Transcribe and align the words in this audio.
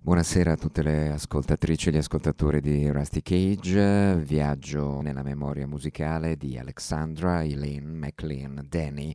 Buonasera 0.00 0.52
a 0.52 0.56
tutte 0.56 0.82
le 0.82 1.10
ascoltatrici 1.10 1.90
e 1.90 1.92
gli 1.92 1.96
ascoltatori 1.98 2.62
di 2.62 2.88
Rusty 2.88 3.20
Cage, 3.20 4.16
viaggio 4.24 5.02
nella 5.02 5.22
memoria 5.22 5.66
musicale 5.66 6.38
di 6.38 6.56
Alexandra 6.56 7.42
Eileen 7.42 7.84
McLean 7.94 8.64
Denny, 8.66 9.14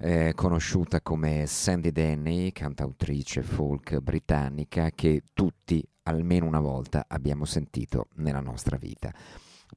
eh, 0.00 0.32
conosciuta 0.34 1.00
come 1.00 1.46
Sandy 1.46 1.92
Denny, 1.92 2.50
cantautrice 2.50 3.42
folk 3.42 4.00
britannica 4.00 4.90
che 4.90 5.22
tutti 5.32 5.86
almeno 6.02 6.46
una 6.46 6.58
volta 6.58 7.04
abbiamo 7.06 7.44
sentito 7.44 8.08
nella 8.16 8.40
nostra 8.40 8.76
vita. 8.76 9.14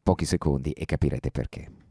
Pochi 0.02 0.26
secondi 0.26 0.72
e 0.72 0.86
capirete 0.86 1.30
perché. 1.30 1.83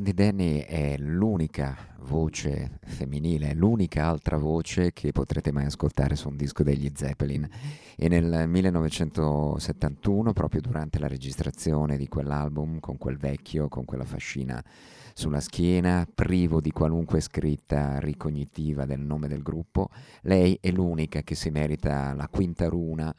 Sandy 0.00 0.14
Denny 0.14 0.60
è 0.60 0.96
l'unica 0.96 1.76
voce 2.04 2.78
femminile, 2.84 3.52
l'unica 3.52 4.06
altra 4.06 4.38
voce 4.38 4.94
che 4.94 5.12
potrete 5.12 5.52
mai 5.52 5.66
ascoltare 5.66 6.16
su 6.16 6.30
un 6.30 6.36
disco 6.36 6.62
degli 6.62 6.90
Zeppelin. 6.94 7.46
E 7.96 8.08
nel 8.08 8.48
1971, 8.48 10.32
proprio 10.32 10.62
durante 10.62 10.98
la 10.98 11.06
registrazione 11.06 11.98
di 11.98 12.08
quell'album, 12.08 12.80
con 12.80 12.96
quel 12.96 13.18
vecchio, 13.18 13.68
con 13.68 13.84
quella 13.84 14.06
fascina 14.06 14.64
sulla 15.12 15.40
schiena, 15.40 16.08
privo 16.14 16.62
di 16.62 16.70
qualunque 16.70 17.20
scritta 17.20 17.98
ricognitiva 17.98 18.86
del 18.86 19.00
nome 19.00 19.28
del 19.28 19.42
gruppo, 19.42 19.90
lei 20.22 20.56
è 20.62 20.70
l'unica 20.70 21.20
che 21.20 21.34
si 21.34 21.50
merita 21.50 22.14
la 22.14 22.28
quinta 22.28 22.68
runa 22.68 23.14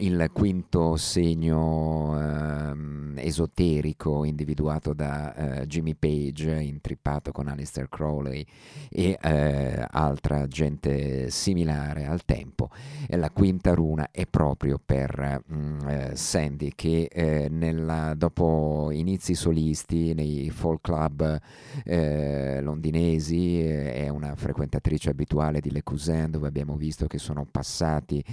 il 0.00 0.30
quinto 0.32 0.96
segno 0.96 2.16
ehm, 2.16 3.14
esoterico 3.16 4.24
individuato 4.24 4.92
da 4.92 5.34
eh, 5.34 5.66
Jimmy 5.66 5.94
Page, 5.94 6.60
intrippato 6.60 7.32
con 7.32 7.48
Alistair 7.48 7.88
Crowley 7.88 8.46
e 8.90 9.18
eh, 9.20 9.86
altra 9.90 10.46
gente 10.46 11.30
similare 11.30 12.06
al 12.06 12.24
tempo. 12.24 12.70
E 13.08 13.16
la 13.16 13.30
quinta 13.30 13.74
runa 13.74 14.10
è 14.12 14.26
proprio 14.26 14.80
per 14.84 15.42
mm, 15.52 15.88
eh, 15.88 16.10
Sandy 16.14 16.72
che 16.76 17.08
eh, 17.10 17.48
nella- 17.50 18.14
dopo 18.14 18.90
inizi 18.92 19.34
solisti 19.34 20.14
nei 20.14 20.50
folk 20.50 20.82
club 20.82 21.38
eh, 21.84 22.60
londinesi 22.62 23.60
è 23.60 24.08
una 24.08 24.34
frequentatrice 24.36 25.10
abituale 25.10 25.60
di 25.60 25.72
Le 25.72 25.82
Cousin 25.82 26.30
dove 26.30 26.46
abbiamo 26.46 26.76
visto 26.76 27.06
che 27.06 27.18
sono 27.18 27.46
passati 27.50 28.24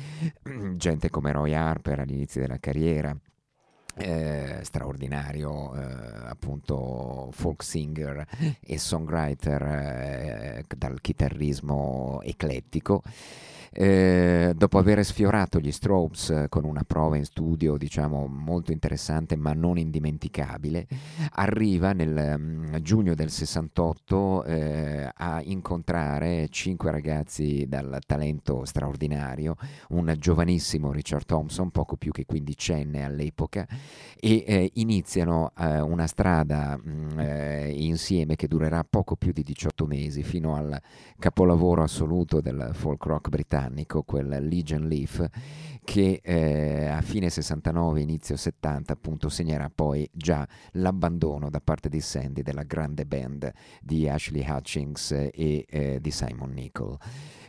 gente 0.76 1.10
come 1.10 1.32
Roy 1.32 1.55
Harper 1.56 2.00
all'inizio 2.00 2.42
della 2.42 2.60
carriera. 2.60 3.16
eh, 3.98 4.60
straordinario 4.64 5.74
eh, 5.76 6.28
appunto 6.28 7.30
folk 7.32 7.64
singer 7.64 8.26
e 8.60 8.78
songwriter 8.78 9.62
eh, 9.62 10.66
dal 10.76 11.00
chitarrismo 11.00 12.20
eclettico 12.24 13.02
eh, 13.78 14.54
dopo 14.56 14.78
aver 14.78 15.04
sfiorato 15.04 15.60
gli 15.60 15.72
Strobes 15.72 16.30
eh, 16.30 16.46
con 16.48 16.64
una 16.64 16.84
prova 16.86 17.18
in 17.18 17.26
studio 17.26 17.76
diciamo 17.76 18.26
molto 18.26 18.72
interessante 18.72 19.36
ma 19.36 19.52
non 19.52 19.78
indimenticabile 19.78 20.88
arriva 21.34 21.92
nel 21.92 22.36
mm, 22.40 22.76
giugno 22.78 23.16
del 23.16 23.30
68 23.30 24.44
eh, 24.46 25.10
a 25.14 25.42
incontrare 25.44 26.48
cinque 26.48 26.90
ragazzi 26.90 27.66
dal 27.68 28.00
talento 28.06 28.64
straordinario 28.64 29.56
un 29.90 30.16
giovanissimo 30.18 30.94
Richard 30.94 31.26
Thompson 31.26 31.70
poco 31.72 31.98
più 31.98 32.12
che 32.12 32.26
quindicenne 32.26 33.04
all'epoca 33.04 33.68
e 34.18 34.44
eh, 34.48 34.72
iniziano 34.76 35.52
eh, 35.58 35.82
una 35.82 36.08
strada 36.08 36.78
mh, 36.78 37.20
eh, 37.20 37.74
insieme 37.76 38.36
che 38.36 38.48
durerà 38.48 38.86
poco 38.90 39.16
più 39.16 39.34
di 39.34 39.44
18 39.44 39.86
mesi 39.86 40.24
fino 40.24 40.56
al 40.56 40.82
capolavoro 41.20 41.84
assoluto 41.84 42.42
del 42.42 42.72
folk 42.74 43.04
rock 43.06 43.30
britannico, 43.30 43.65
quel 44.04 44.38
Legion 44.48 44.88
Leaf, 44.88 45.24
che 45.86 46.20
eh, 46.22 46.88
a 46.88 47.02
fine 47.02 47.30
69, 47.30 48.02
inizio 48.02 48.36
70 48.36 48.92
appunto 48.92 49.30
segnerà 49.30 49.72
poi 49.74 50.10
già 50.12 50.46
l'abbandono 50.72 51.50
da 51.50 51.62
parte 51.62 51.88
di 51.88 52.02
Sandy 52.02 52.42
della 52.42 52.64
grande 52.64 53.06
band 53.06 53.50
di 53.82 54.10
Ashley 54.10 54.44
Hutchings 54.46 55.12
e 55.12 55.66
eh, 55.70 56.00
di 56.02 56.12
Simon 56.12 56.52
Nicol. 56.52 56.98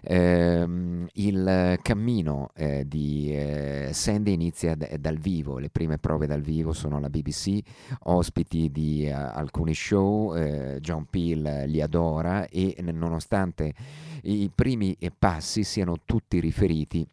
Ehm, 0.03 1.09
il 1.15 1.79
cammino 1.83 2.51
eh, 2.55 2.87
di 2.87 3.35
eh, 3.35 3.89
Sandy 3.93 4.35
inizia 4.35 4.77
d- 4.77 4.99
dal 4.99 5.17
vivo, 5.17 5.59
le 5.59 5.71
prime 5.71 5.99
prove 5.99 6.27
dal 6.27 6.43
vivo 6.43 6.73
sono 6.73 6.99
alla 6.99 7.11
BBC, 7.11 7.59
ospiti 8.05 8.71
di 8.71 9.07
eh, 9.07 9.11
alcuni 9.11 9.75
show, 9.75 10.37
eh, 10.37 10.79
John 10.81 11.07
Peel 11.07 11.65
li 11.67 11.81
adora 11.81 12.47
e 12.47 12.77
nonostante 12.83 13.75
i 14.23 14.51
primi 14.55 14.95
eh, 15.01 15.11
passi 15.11 15.65
siano 15.65 15.97
tutti 16.05 16.39
riferiti 16.39 17.09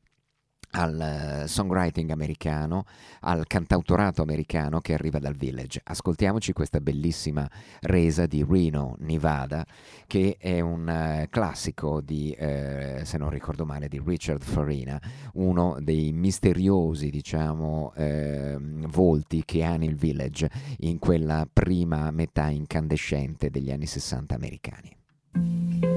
al 0.76 1.44
eh, 1.44 1.48
songwriting 1.48 2.10
americano, 2.12 2.86
al 3.22 3.46
cantautorato 3.48 4.22
americano 4.22 4.80
che 4.80 4.94
arriva 4.94 5.20
dal 5.20 5.36
village. 5.36 5.82
Ascoltiamoci 5.84 6.54
questa 6.54 6.80
bellissima 6.80 7.50
resa 7.82 8.26
di 8.26 8.46
Reno, 8.48 8.96
Nevada, 9.00 9.66
che 10.08 10.38
è 10.40 10.60
un 10.60 10.88
eh, 10.88 11.28
classico 11.30 12.02
di, 12.02 12.32
eh, 12.32 13.02
se 13.04 13.18
non 13.18 13.30
ricordo 13.30 13.66
male, 13.66 13.88
di 13.88 14.02
Richard 14.04 14.44
Farina, 14.44 15.00
uno 15.34 15.78
dei 15.80 16.12
misteriosi, 16.12 17.10
diciamo, 17.10 17.94
ehm, 17.96 18.88
volti 18.90 19.44
che 19.46 19.64
ha 19.64 19.78
nel 19.78 19.96
village 19.96 20.50
in 20.80 21.00
quella 21.00 21.48
prima 21.52 22.10
metà 22.12 22.50
incandescente 22.50 23.50
degli 23.50 23.72
anni 23.72 23.86
60 23.86 24.36
americani. 24.36 25.93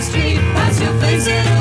Street, 0.00 0.38
pass 0.54 0.80
your 0.80 0.94
face 1.00 1.57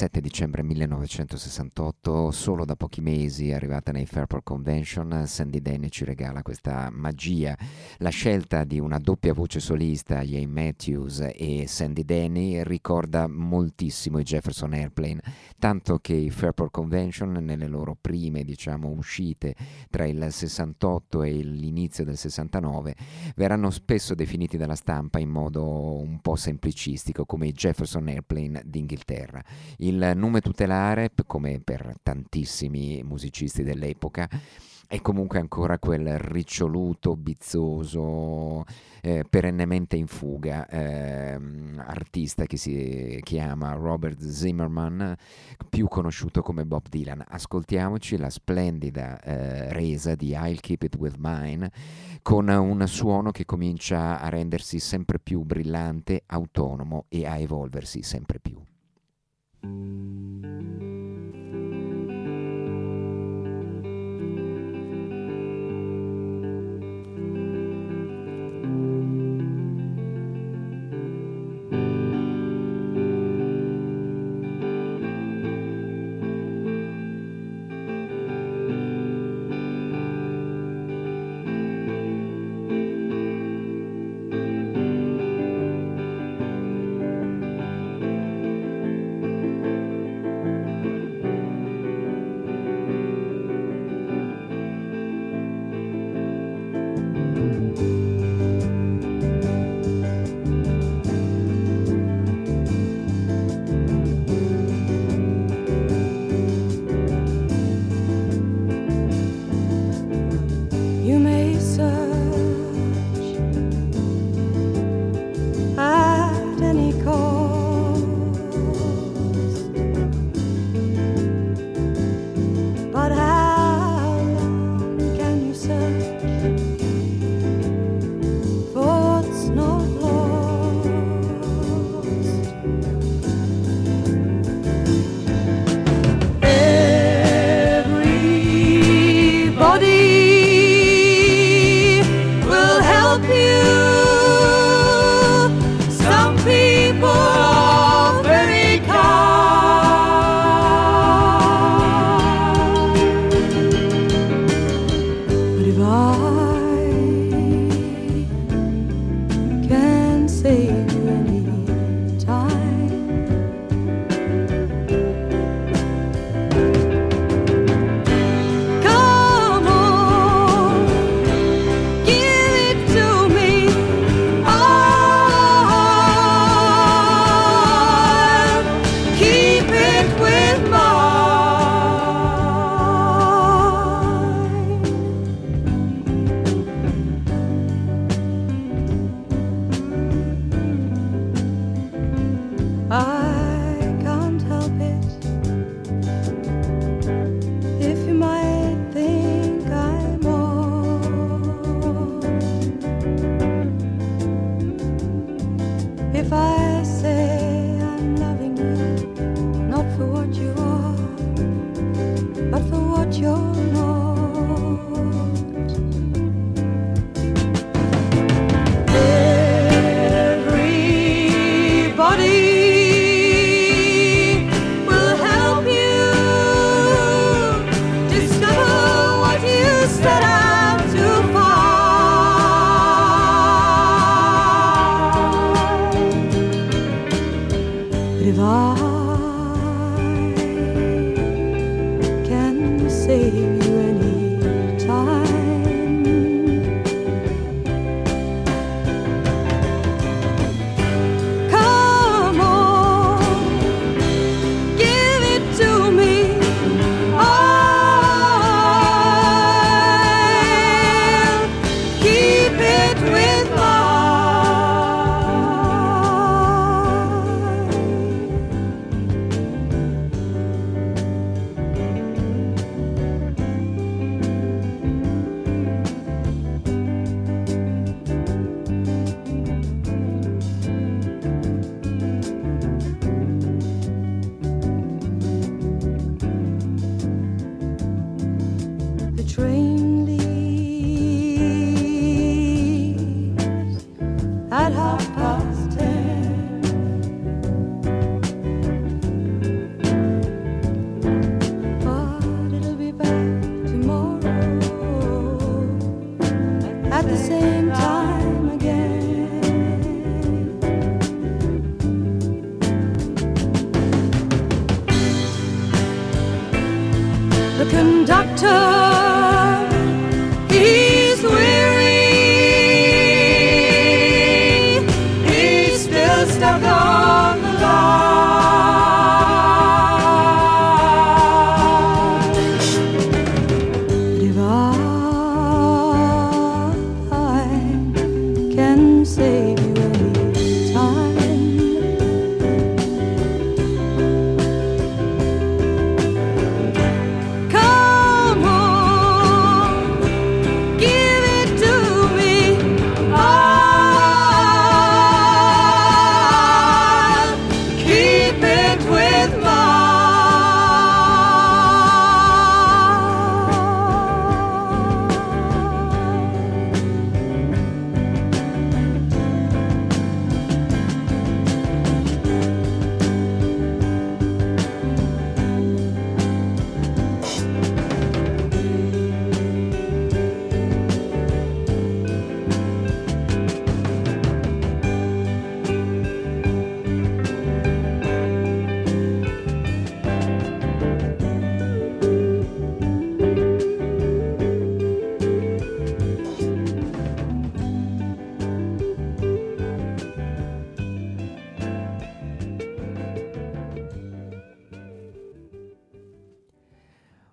27 0.00 0.20
dicembre 0.22 0.62
1968, 0.62 2.30
solo 2.30 2.64
da 2.64 2.74
pochi 2.74 3.02
mesi 3.02 3.52
arrivata 3.52 3.92
nei 3.92 4.06
Fairport 4.06 4.42
Convention, 4.44 5.24
Sandy 5.26 5.60
Denny 5.60 5.90
ci 5.90 6.06
regala 6.06 6.40
questa 6.40 6.88
magia, 6.90 7.54
la 7.98 8.08
scelta 8.08 8.64
di 8.64 8.80
una 8.80 8.98
doppia 8.98 9.34
voce 9.34 9.60
solista, 9.60 10.22
Jay 10.22 10.46
Matthews 10.46 11.28
e 11.34 11.66
Sandy 11.66 12.06
Denny, 12.06 12.62
ricorda 12.62 13.28
moltissimo 13.28 14.18
i 14.18 14.22
Jefferson 14.22 14.72
Airplane, 14.72 15.20
tanto 15.58 15.98
che 15.98 16.14
i 16.14 16.30
Fairport 16.30 16.70
Convention 16.70 17.32
nelle 17.32 17.66
loro 17.66 17.94
prime 18.00 18.42
diciamo 18.42 18.88
uscite 18.88 19.54
tra 19.90 20.06
il 20.06 20.28
68 20.30 21.24
e 21.24 21.32
l'inizio 21.42 22.04
del 22.04 22.16
69 22.16 22.96
verranno 23.36 23.68
spesso 23.68 24.14
definiti 24.14 24.56
dalla 24.56 24.76
stampa 24.76 25.18
in 25.18 25.28
modo 25.28 26.00
un 26.00 26.20
po' 26.20 26.36
semplicistico 26.36 27.26
come 27.26 27.48
i 27.48 27.52
Jefferson 27.52 28.08
Airplane 28.08 28.62
d'Inghilterra. 28.64 29.44
Il 29.90 30.12
nome 30.14 30.40
tutelare, 30.40 31.10
come 31.26 31.58
per 31.58 31.96
tantissimi 32.00 33.02
musicisti 33.02 33.64
dell'epoca, 33.64 34.28
è 34.86 35.00
comunque 35.00 35.40
ancora 35.40 35.80
quel 35.80 36.16
riccioluto, 36.16 37.16
bizzoso, 37.16 38.64
eh, 39.00 39.24
perennemente 39.28 39.96
in 39.96 40.06
fuga 40.06 40.68
ehm, 40.68 41.82
artista 41.84 42.46
che 42.46 42.56
si 42.56 43.18
chiama 43.24 43.72
Robert 43.72 44.24
Zimmerman, 44.24 45.16
più 45.68 45.88
conosciuto 45.88 46.40
come 46.40 46.64
Bob 46.64 46.86
Dylan. 46.88 47.24
Ascoltiamoci 47.26 48.16
la 48.16 48.30
splendida 48.30 49.20
eh, 49.20 49.72
resa 49.72 50.14
di 50.14 50.30
I'll 50.30 50.60
Keep 50.60 50.84
It 50.84 50.96
With 50.96 51.16
Mine 51.18 51.68
con 52.22 52.46
un 52.46 52.86
suono 52.86 53.32
che 53.32 53.44
comincia 53.44 54.20
a 54.20 54.28
rendersi 54.28 54.78
sempre 54.78 55.18
più 55.18 55.42
brillante, 55.42 56.22
autonomo 56.26 57.06
e 57.08 57.26
a 57.26 57.36
evolversi 57.38 58.02
sempre 58.04 58.38
più. 58.38 58.49
Thank 59.62 60.44
you. 60.44 60.49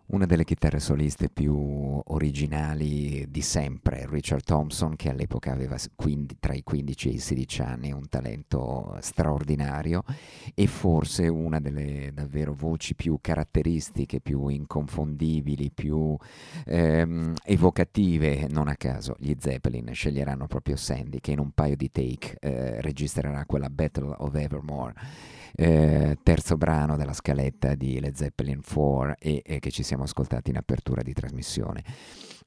Una 0.10 0.26
delle 0.26 0.46
chitarre 0.46 0.80
soliste 0.80 1.28
più 1.28 2.02
originali 2.06 3.26
di 3.30 3.41
sempre, 3.41 4.08
Richard 4.10 4.41
Thompson, 4.46 4.96
che 4.96 5.10
all'epoca 5.10 5.52
aveva 5.52 5.76
quindi- 5.96 6.38
tra 6.39 6.54
i 6.54 6.63
15 6.63 7.10
e 7.10 7.12
i 7.12 7.17
16 7.17 7.62
anni 7.62 7.91
un 7.91 8.08
talento 8.08 8.96
straordinario 9.02 10.06
e 10.56 10.65
forse 10.67 11.28
una 11.28 11.60
delle 11.60 12.12
davvero 12.13 12.54
voci 12.54 12.96
più 12.96 13.17
caratteristiche, 13.20 14.22
più 14.22 14.48
inconfondibili, 14.48 15.72
più 15.72 16.15
ehm, 16.65 17.34
evocative. 17.43 18.48
Non 18.50 18.70
a 18.70 18.78
caso 18.78 19.13
gli 19.20 19.34
Zeppelin 19.38 19.93
sceglieranno 19.93 20.48
proprio 20.48 20.78
Sandy, 20.78 21.20
che 21.20 21.32
in 21.32 21.39
un 21.39 21.52
paio 21.52 21.76
di 21.76 21.91
take 21.91 22.38
eh, 22.39 22.80
registrerà 22.80 23.43
quella 23.46 23.70
Battle 23.70 24.15
of 24.20 24.34
Evermore 24.36 24.93
eh, 25.60 26.17
terzo 26.22 26.56
brano 26.56 26.98
della 26.98 27.13
scaletta 27.13 27.74
di 27.74 28.00
Led 28.00 28.15
Zeppelin 28.15 28.62
4 28.62 29.15
e, 29.17 29.41
e 29.43 29.58
che 29.58 29.72
ci 29.72 29.82
siamo 29.82 30.06
ascoltati 30.08 30.50
in 30.50 30.58
apertura 30.58 31.04
di 31.04 31.13
trasmissione. 31.13 31.84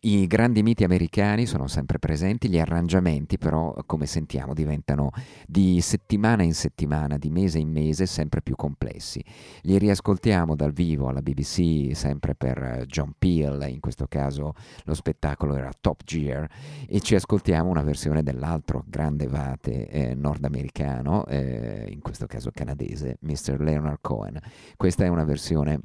I 0.03 0.27
grandi 0.27 0.63
miti 0.63 0.83
americani 0.83 1.45
sono 1.45 1.67
sempre 1.67 1.99
presenti, 1.99 2.49
gli 2.49 2.59
arrangiamenti 2.59 3.37
però, 3.37 3.75
come 3.85 4.07
sentiamo, 4.07 4.55
diventano 4.55 5.11
di 5.47 5.83
settimana 5.83 6.43
in 6.43 6.55
settimana, 6.55 7.19
di 7.19 7.29
mese 7.29 7.59
in 7.59 7.71
mese, 7.71 8.07
sempre 8.07 8.41
più 8.41 8.57
complessi. 8.57 9.23
Li 9.63 9.77
riascoltiamo 9.77 10.57
dal 10.57 10.73
vivo 10.73 11.09
alla 11.09 11.21
BBC, 11.21 11.95
sempre 11.95 12.35
per 12.35 12.63
eh, 12.63 12.87
John 12.87 13.13
Peel, 13.19 13.67
in 13.69 13.81
questo 13.81 14.07
caso 14.09 14.55
lo 14.85 14.95
spettacolo 14.95 15.55
era 15.55 15.71
Top 15.79 16.03
Gear, 16.03 16.49
e 16.89 17.01
ci 17.01 17.15
ascoltiamo 17.15 17.69
una 17.69 17.83
versione 17.83 18.23
dell'altro 18.23 18.85
grande 18.87 19.27
vate 19.27 19.87
eh, 19.87 20.15
nordamericano, 20.15 21.27
eh, 21.27 21.85
in 21.91 22.01
questo 22.01 22.27
caso 22.27 22.51
canadese, 22.55 23.19
Mr. 23.21 23.61
Leonard 23.61 23.99
Cohen. 24.01 24.41
Questa 24.79 25.05
è 25.05 25.09
una 25.09 25.25
versione 25.25 25.81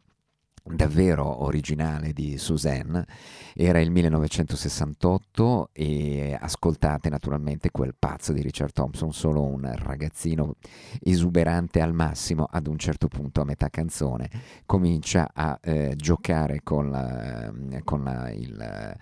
davvero 0.67 1.43
originale 1.43 2.11
di 2.13 2.37
Suzanne, 2.37 3.05
era 3.53 3.79
il 3.79 3.91
1968 3.91 5.69
e 5.73 6.37
ascoltate 6.39 7.09
naturalmente 7.09 7.71
quel 7.71 7.95
pazzo 7.97 8.33
di 8.33 8.41
Richard 8.41 8.73
Thompson, 8.73 9.13
solo 9.13 9.43
un 9.43 9.71
ragazzino 9.75 10.55
esuberante 11.01 11.81
al 11.81 11.93
massimo, 11.93 12.47
ad 12.49 12.67
un 12.67 12.77
certo 12.77 13.07
punto 13.07 13.41
a 13.41 13.45
metà 13.45 13.69
canzone 13.69 14.29
comincia 14.65 15.29
a 15.33 15.57
eh, 15.61 15.93
giocare 15.95 16.61
con, 16.63 16.89
la- 16.89 17.51
con 17.83 18.03
la- 18.03 18.31
il 18.31 18.97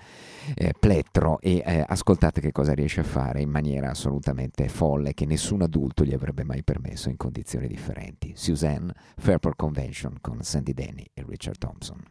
eh, 0.55 0.73
plettro 0.77 1.39
e 1.39 1.63
eh, 1.65 1.83
ascoltate 1.87 2.41
che 2.41 2.51
cosa 2.51 2.73
riesce 2.73 2.99
a 2.99 3.03
fare 3.03 3.41
in 3.41 3.49
maniera 3.49 3.89
assolutamente 3.89 4.67
folle 4.67 5.13
che 5.13 5.25
nessun 5.25 5.61
adulto 5.61 6.03
gli 6.03 6.13
avrebbe 6.13 6.43
mai 6.43 6.63
permesso 6.63 7.09
in 7.09 7.17
condizioni 7.17 7.67
differenti. 7.67 8.33
Suzanne, 8.35 8.93
Fairport 9.17 9.55
Convention 9.55 10.17
con 10.19 10.41
Sandy 10.41 10.73
Denny 10.73 11.05
e 11.13 11.23
Richard 11.27 11.52
Thompson. 11.59 12.05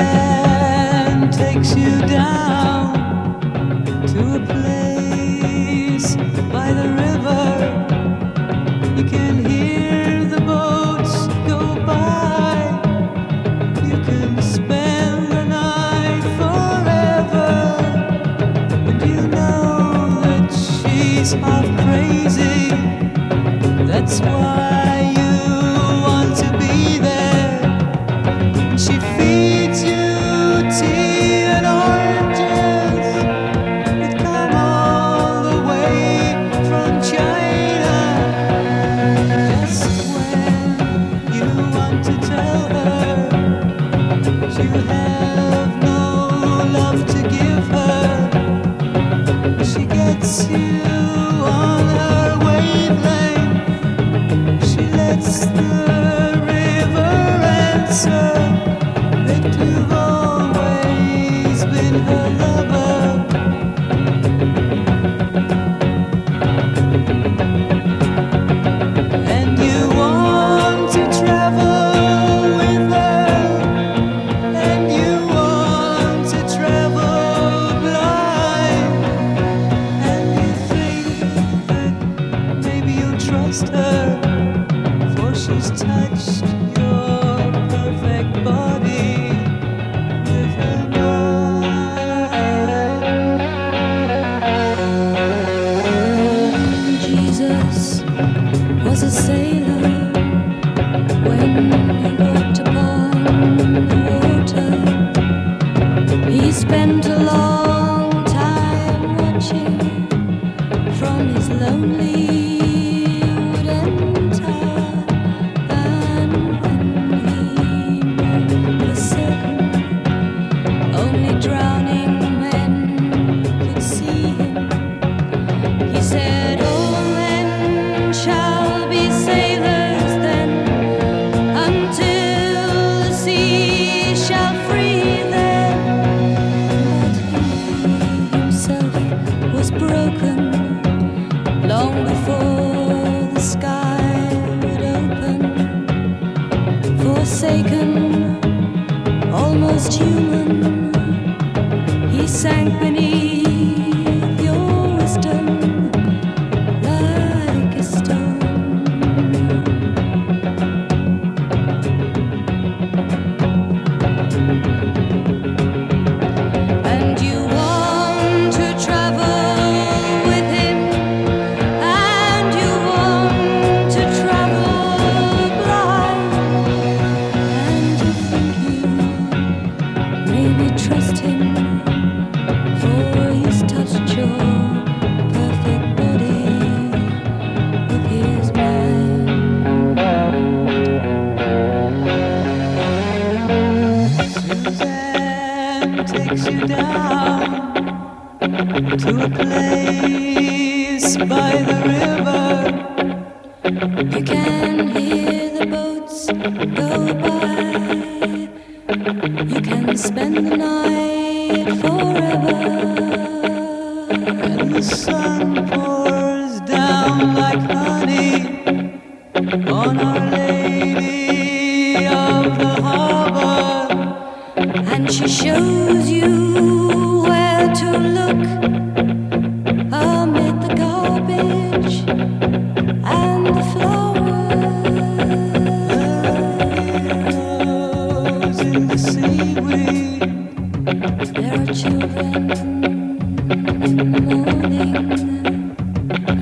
Suzanne 0.00 1.30
takes 1.30 1.76
you 1.76 2.00
down 2.06 2.49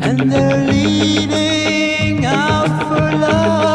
And 0.03 0.31
they're 0.33 0.67
leaning 0.67 2.25
out 2.25 2.67
for 2.89 3.17
love. 3.19 3.68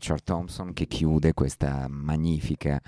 Richard 0.00 0.22
Thompson 0.24 0.72
che 0.72 0.86
chiude 0.86 1.34
questa 1.34 1.86
magnifica 1.86 2.80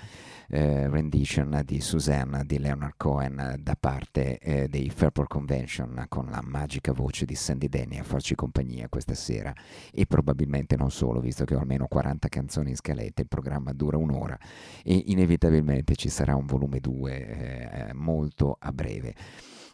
eh, 0.49 0.89
rendition 0.89 1.61
di 1.63 1.79
Suzanne 1.79 2.43
di 2.43 2.57
Leonard 2.57 2.95
Cohen 2.97 3.39
eh, 3.39 3.57
da 3.59 3.75
parte 3.79 4.39
eh, 4.39 4.67
dei 4.67 4.89
Fairport 4.89 5.29
Convention 5.29 6.05
con 6.09 6.25
la 6.31 6.41
magica 6.43 6.91
voce 6.91 7.25
di 7.25 7.35
Sandy 7.35 7.69
Denny 7.69 7.99
a 7.99 8.03
farci 8.03 8.33
compagnia 8.33 8.89
questa 8.89 9.13
sera 9.13 9.53
e 9.91 10.07
probabilmente 10.07 10.75
non 10.75 10.89
solo, 10.89 11.19
visto 11.19 11.45
che 11.45 11.53
ho 11.53 11.59
almeno 11.59 11.85
40 11.85 12.27
canzoni 12.29 12.71
in 12.71 12.77
scaletta, 12.77 13.21
il 13.21 13.27
programma 13.27 13.73
dura 13.73 13.97
un'ora 13.97 14.37
e 14.83 15.03
inevitabilmente 15.05 15.95
ci 15.95 16.09
sarà 16.09 16.35
un 16.35 16.47
volume 16.47 16.79
2 16.79 17.89
eh, 17.89 17.93
molto 17.93 18.57
a 18.59 18.71
breve. 18.71 19.13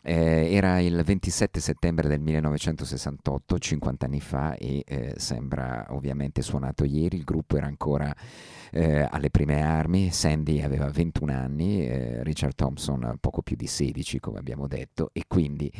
Eh, 0.01 0.53
era 0.53 0.79
il 0.79 1.01
27 1.03 1.59
settembre 1.59 2.07
del 2.07 2.21
1968, 2.21 3.57
50 3.57 4.05
anni 4.05 4.21
fa, 4.21 4.55
e 4.55 4.83
eh, 4.85 5.13
sembra 5.17 5.87
ovviamente 5.89 6.41
suonato 6.41 6.85
ieri. 6.85 7.17
Il 7.17 7.23
gruppo 7.23 7.57
era 7.57 7.65
ancora 7.67 8.15
eh, 8.71 9.07
alle 9.09 9.29
prime 9.29 9.61
armi. 9.61 10.11
Sandy 10.11 10.61
aveva 10.61 10.89
21 10.89 11.33
anni, 11.33 11.85
eh, 11.85 12.23
Richard 12.23 12.55
Thompson 12.55 13.17
poco 13.19 13.41
più 13.41 13.55
di 13.55 13.67
16, 13.67 14.19
come 14.19 14.39
abbiamo 14.39 14.67
detto, 14.67 15.09
e 15.13 15.23
quindi 15.27 15.71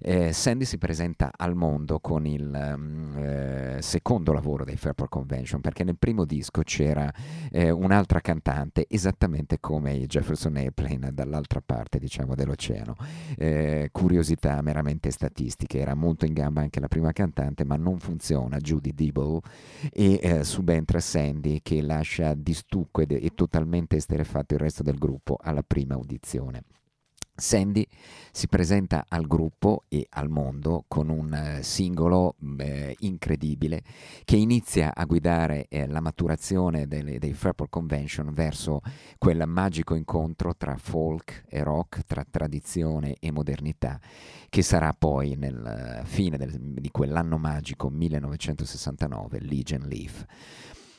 eh, 0.00 0.32
Sandy 0.32 0.64
si 0.64 0.78
presenta 0.78 1.30
al 1.36 1.54
mondo 1.54 2.00
con 2.00 2.26
il 2.26 2.74
mm, 2.76 3.16
eh, 3.16 3.78
secondo 3.80 4.32
lavoro 4.32 4.64
dei 4.64 4.76
Fairport 4.76 5.10
Convention, 5.10 5.60
perché 5.60 5.84
nel 5.84 5.96
primo 5.98 6.24
disco 6.24 6.62
c'era 6.62 7.12
eh, 7.50 7.70
un'altra 7.70 8.20
cantante, 8.20 8.86
esattamente 8.88 9.58
come 9.60 10.06
Jefferson 10.06 10.56
Airplane 10.56 11.12
dall'altra 11.12 11.60
parte, 11.64 11.98
diciamo, 11.98 12.34
dell'oceano. 12.34 12.94
Eh, 13.36 13.88
curiosità 13.92 14.60
meramente 14.62 15.10
statistiche, 15.10 15.78
era 15.78 15.94
molto 15.94 16.24
in 16.24 16.32
gamba 16.32 16.60
anche 16.60 16.80
la 16.80 16.88
prima 16.88 17.12
cantante, 17.12 17.64
ma 17.64 17.76
non 17.76 17.98
funziona 17.98 18.58
Judy 18.58 18.92
Dibble 18.92 19.40
e 19.92 20.18
eh, 20.22 20.44
subentra 20.44 21.00
Sandy 21.00 21.60
che 21.62 21.82
lascia 21.82 22.34
di 22.34 22.54
stucco 22.54 23.00
ed 23.00 23.12
è 23.12 23.34
totalmente 23.34 23.96
esterefatto 23.96 24.54
il 24.54 24.60
resto 24.60 24.82
del 24.82 24.98
gruppo 24.98 25.38
alla 25.40 25.62
prima 25.62 25.94
audizione. 25.94 26.62
Sandy 27.36 27.86
si 28.32 28.48
presenta 28.48 29.04
al 29.08 29.26
gruppo 29.26 29.84
e 29.88 30.06
al 30.10 30.28
mondo 30.28 30.84
con 30.88 31.10
un 31.10 31.32
eh, 31.32 31.62
singolo 31.62 32.34
eh, 32.58 32.96
incredibile 33.00 33.82
che 34.24 34.36
inizia 34.36 34.94
a 34.94 35.04
guidare 35.04 35.66
eh, 35.68 35.86
la 35.86 36.00
maturazione 36.00 36.86
delle, 36.86 37.18
dei 37.18 37.34
Fairport 37.34 37.70
Convention 37.70 38.32
verso 38.32 38.80
quel 39.18 39.44
magico 39.46 39.94
incontro 39.94 40.54
tra 40.56 40.76
folk 40.76 41.44
e 41.48 41.62
rock, 41.62 42.04
tra 42.06 42.24
tradizione 42.28 43.16
e 43.20 43.30
modernità, 43.30 44.00
che 44.48 44.62
sarà 44.62 44.94
poi 44.98 45.36
nel 45.36 46.02
fine 46.04 46.36
del, 46.36 46.58
di 46.58 46.90
quell'anno 46.90 47.38
magico 47.38 47.90
1969, 47.90 49.40
Legion 49.40 49.82
Leaf. 49.86 50.24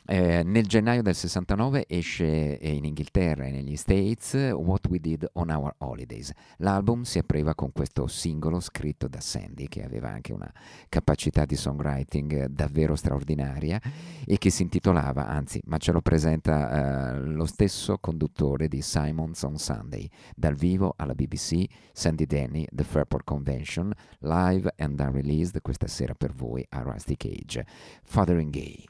Eh, 0.10 0.42
nel 0.42 0.66
gennaio 0.66 1.02
del 1.02 1.16
69 1.16 1.84
esce 1.86 2.58
eh, 2.58 2.72
in 2.72 2.86
Inghilterra 2.86 3.44
e 3.44 3.52
negli 3.52 3.76
States 3.76 4.36
What 4.54 4.88
We 4.88 5.02
Did 5.02 5.30
on 5.34 5.50
Our 5.50 5.76
Holidays. 5.80 6.32
L'album 6.60 7.02
si 7.02 7.18
apriva 7.18 7.54
con 7.56 7.74
questo 7.74 8.08
singolo 8.08 8.62
scritto 8.62 9.10
da 9.10 9.20
Sandy, 9.20 9.68
che 9.68 9.84
aveva 9.84 10.10
anche 10.10 10.32
una 10.32 10.50
capacità 10.88 11.44
di 11.44 11.58
songwriting 11.58 12.46
davvero 12.46 12.96
straordinaria 12.96 13.82
e 14.26 14.38
che 14.38 14.50
si 14.50 14.62
intitolava, 14.62 15.28
anzi, 15.28 15.62
ma 15.66 15.78
ce 15.78 15.92
lo 15.92 16.00
presenta 16.00 17.16
eh, 17.16 17.20
lo 17.20 17.46
stesso 17.46 17.98
conduttore 17.98 18.70
di 18.70 18.82
Simons 18.82 19.42
on 19.44 19.58
Sunday, 19.58 20.10
dal 20.34 20.56
vivo 20.56 20.94
alla 20.96 21.16
BBC, 21.16 21.66
Sandy 21.92 22.26
Denny, 22.26 22.66
The 22.72 22.86
Fairport 22.86 23.26
Convention, 23.26 23.92
live 24.20 24.74
and 24.78 24.98
unreleased 24.98 25.60
questa 25.62 25.88
sera 25.88 26.14
per 26.14 26.32
voi 26.32 26.66
a 26.70 26.80
Rusty 26.80 27.18
Cage. 27.18 27.66
Fathering 28.04 28.52
Gay. 28.52 28.86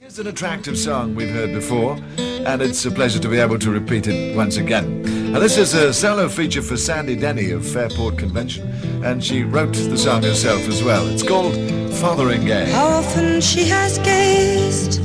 It's 0.00 0.20
an 0.20 0.28
attractive 0.28 0.78
song 0.78 1.16
we've 1.16 1.34
heard 1.34 1.52
before, 1.52 1.98
and 2.18 2.62
it's 2.62 2.86
a 2.86 2.90
pleasure 2.92 3.18
to 3.18 3.28
be 3.28 3.38
able 3.38 3.58
to 3.58 3.68
repeat 3.68 4.06
it 4.06 4.36
once 4.36 4.56
again. 4.56 5.02
This 5.32 5.58
is 5.58 5.74
a 5.74 5.92
solo 5.92 6.28
feature 6.28 6.62
for 6.62 6.76
Sandy 6.76 7.16
Denny 7.16 7.50
of 7.50 7.66
Fairport 7.66 8.16
Convention, 8.16 8.70
and 9.04 9.22
she 9.22 9.42
wrote 9.42 9.74
the 9.74 9.98
song 9.98 10.22
herself 10.22 10.68
as 10.68 10.84
well. 10.84 11.04
It's 11.08 11.24
called 11.24 11.52
Fathering 11.94 12.44
Gay. 12.44 12.70
How 12.70 12.86
often 12.86 13.40
she 13.40 13.64
has 13.64 13.98
gazed 13.98 15.02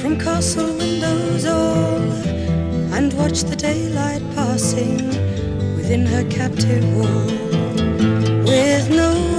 from 0.00 0.16
castle 0.16 0.76
windows 0.76 1.44
all 1.44 2.00
and 2.94 3.12
watched 3.14 3.48
the 3.48 3.56
daylight 3.56 4.22
passing 4.36 5.08
within 5.74 6.06
her 6.06 6.22
captive 6.30 6.84
wall 6.94 7.26
with 8.44 8.90
no 8.90 9.29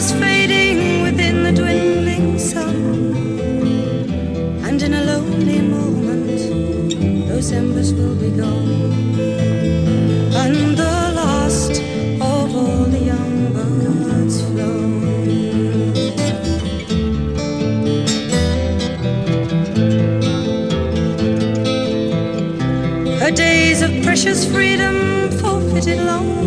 is 0.00 0.12
fading 0.12 1.02
within 1.02 1.42
the 1.42 1.52
dwindling 1.52 2.38
sun. 2.38 2.76
And 4.66 4.80
in 4.82 4.94
a 4.94 5.04
lonely 5.04 5.60
moment, 5.60 6.40
those 7.28 7.52
embers 7.52 7.92
will 7.92 8.14
be 8.14 8.30
gone. 8.30 9.18
And 10.42 10.56
the 10.82 10.96
last 11.20 11.82
of 12.34 12.48
all 12.62 12.84
the 12.94 13.02
young 13.12 13.52
birds 13.52 14.36
flown. 14.46 15.02
Her 23.22 23.32
days 23.46 23.82
of 23.82 23.90
precious 24.02 24.50
freedom 24.50 25.30
forfeited 25.40 26.00
long 26.12 26.39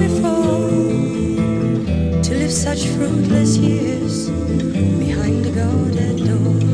such 2.75 2.88
fruitless 2.95 3.57
years 3.57 4.29
behind 4.97 5.45
a 5.45 5.51
guarded 5.51 6.17
door. 6.25 6.72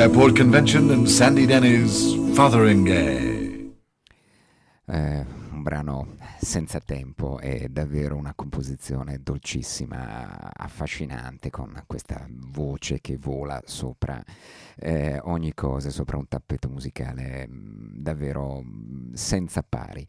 Fairport 0.00 0.34
Convention 0.34 0.90
and 0.92 1.06
Sandy 1.06 1.44
Denny's 1.44 2.14
Fathering 2.34 2.86
senza 6.50 6.80
tempo 6.80 7.38
è 7.38 7.68
davvero 7.68 8.16
una 8.16 8.34
composizione 8.34 9.20
dolcissima, 9.22 10.52
affascinante, 10.52 11.48
con 11.48 11.80
questa 11.86 12.26
voce 12.28 13.00
che 13.00 13.16
vola 13.16 13.62
sopra 13.66 14.20
eh, 14.76 15.20
ogni 15.22 15.54
cosa, 15.54 15.90
sopra 15.90 16.16
un 16.16 16.26
tappeto 16.26 16.68
musicale 16.68 17.46
mh, 17.46 18.00
davvero 18.00 18.62
mh, 18.62 19.12
senza 19.12 19.62
pari. 19.62 20.04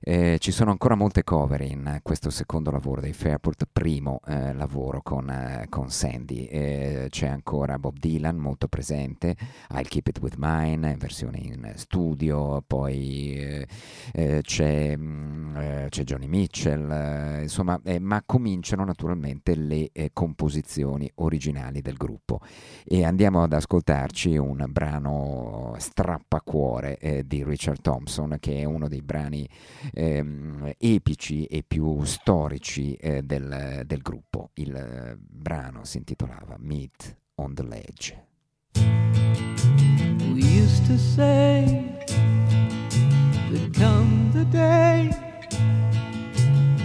Eh, 0.00 0.38
ci 0.40 0.50
sono 0.50 0.70
ancora 0.70 0.94
molte 0.94 1.24
cover 1.24 1.60
in 1.60 2.00
questo 2.02 2.30
secondo 2.30 2.70
lavoro 2.70 3.00
dei 3.00 3.12
Fairport, 3.12 3.68
primo 3.70 4.20
eh, 4.26 4.54
lavoro 4.54 5.02
con, 5.02 5.28
eh, 5.28 5.66
con 5.68 5.90
Sandy. 5.90 6.44
Eh, 6.46 7.06
c'è 7.10 7.28
ancora 7.28 7.78
Bob 7.78 7.98
Dylan 7.98 8.36
molto 8.36 8.66
presente, 8.66 9.36
I'll 9.70 9.86
Keep 9.86 10.08
It 10.08 10.20
With 10.20 10.34
Mine, 10.38 10.90
in 10.90 10.98
versione 10.98 11.38
in 11.38 11.72
studio, 11.76 12.62
poi 12.66 13.66
eh, 14.12 14.40
c'è, 14.40 14.96
mh, 14.96 15.81
eh, 15.84 15.88
c'è 15.88 16.04
Johnny 16.04 16.26
Mitchell, 16.26 16.90
eh, 16.90 17.42
insomma, 17.42 17.80
eh, 17.84 17.98
ma 17.98 18.22
cominciano 18.24 18.84
naturalmente 18.84 19.54
le 19.54 19.90
eh, 19.92 20.10
composizioni 20.12 21.10
originali 21.16 21.80
del 21.80 21.96
gruppo 21.96 22.40
e 22.84 23.04
andiamo 23.04 23.42
ad 23.42 23.52
ascoltarci 23.52 24.36
un 24.36 24.64
brano 24.68 25.74
strappacuore 25.78 26.98
eh, 26.98 27.26
di 27.26 27.44
Richard 27.44 27.80
Thompson 27.80 28.36
che 28.40 28.58
è 28.58 28.64
uno 28.64 28.88
dei 28.88 29.02
brani 29.02 29.48
ehm, 29.92 30.72
epici 30.78 31.44
e 31.46 31.64
più 31.66 32.02
storici 32.04 32.98
del, 33.22 33.82
del 33.84 34.00
gruppo. 34.00 34.50
Il 34.54 35.18
brano 35.18 35.84
si 35.84 35.98
intitolava 35.98 36.56
Meet 36.58 37.16
on 37.36 37.54
the 37.54 37.64
Ledge. 37.64 38.26
We 40.34 40.42
used 40.42 40.86
to 40.86 40.98
say 40.98 41.84
that 43.50 43.74
come 43.74 44.30
the 44.32 44.44
day 44.50 45.31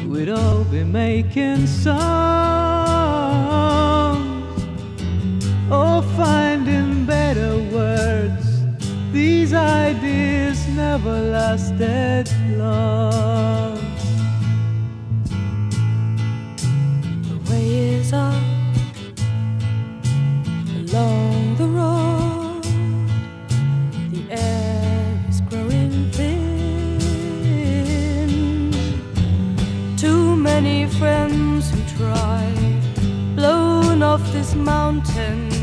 we'd 0.07 0.29
all 0.29 0.63
be 0.65 0.83
making 0.83 1.67
songs 1.67 1.97
or 5.71 6.01
finding 6.15 7.05
better 7.05 7.57
words. 7.71 8.45
These 9.11 9.53
ideas 9.53 10.67
never 10.69 11.19
lasted 11.37 12.29
long. 12.57 13.77
The 17.29 17.51
way 17.51 17.67
is 17.95 18.13
up 18.13 18.43
along 20.75 21.55
the 21.57 21.67
road. 21.67 22.06
Many 30.61 30.87
friends 30.87 31.69
who 31.69 31.79
try, 31.97 32.51
blown 33.35 34.01
off 34.01 34.23
this 34.33 34.55
mountain 34.55 35.56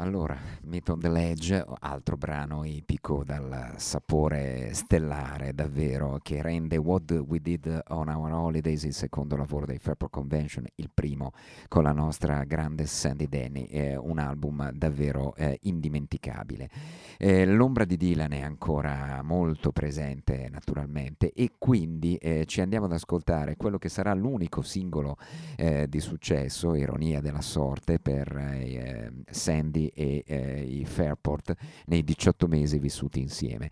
Allora, 0.00 0.34
Meet 0.62 0.88
on 0.88 0.98
the 0.98 1.10
Ledge, 1.10 1.62
altro 1.80 2.16
brano 2.16 2.64
epico 2.64 3.22
dal 3.22 3.74
sapore 3.76 4.72
stellare 4.72 5.52
davvero, 5.54 6.18
che 6.22 6.40
rende 6.40 6.78
What 6.78 7.10
We 7.10 7.38
Did 7.42 7.82
on 7.88 8.08
Our 8.08 8.32
Holidays 8.32 8.84
il 8.84 8.94
secondo 8.94 9.36
lavoro 9.36 9.66
dei 9.66 9.78
Fairport 9.78 10.10
Convention, 10.10 10.64
il 10.76 10.88
primo 10.92 11.32
con 11.68 11.82
la 11.82 11.92
nostra 11.92 12.44
grande 12.44 12.86
Sandy 12.86 13.28
Denny, 13.28 13.66
è 13.66 13.94
un 13.94 14.18
album 14.18 14.70
davvero 14.72 15.34
eh, 15.36 15.58
indimenticabile. 15.64 16.70
Eh, 17.18 17.44
l'ombra 17.44 17.84
di 17.84 17.98
Dylan 17.98 18.32
è 18.32 18.40
ancora 18.40 19.20
molto 19.22 19.70
presente 19.70 20.48
naturalmente 20.50 21.30
e 21.34 21.50
quindi 21.58 22.16
eh, 22.16 22.46
ci 22.46 22.62
andiamo 22.62 22.86
ad 22.86 22.92
ascoltare 22.92 23.56
quello 23.56 23.76
che 23.76 23.90
sarà 23.90 24.14
l'unico 24.14 24.62
singolo 24.62 25.18
eh, 25.56 25.86
di 25.90 26.00
successo, 26.00 26.74
ironia 26.74 27.20
della 27.20 27.42
sorte, 27.42 27.98
per 27.98 28.34
eh, 28.34 29.12
Sandy 29.28 29.88
e 29.94 30.22
eh, 30.26 30.62
i 30.62 30.84
Fairport 30.84 31.54
nei 31.86 32.04
18 32.04 32.46
mesi 32.46 32.78
vissuti 32.78 33.20
insieme. 33.20 33.70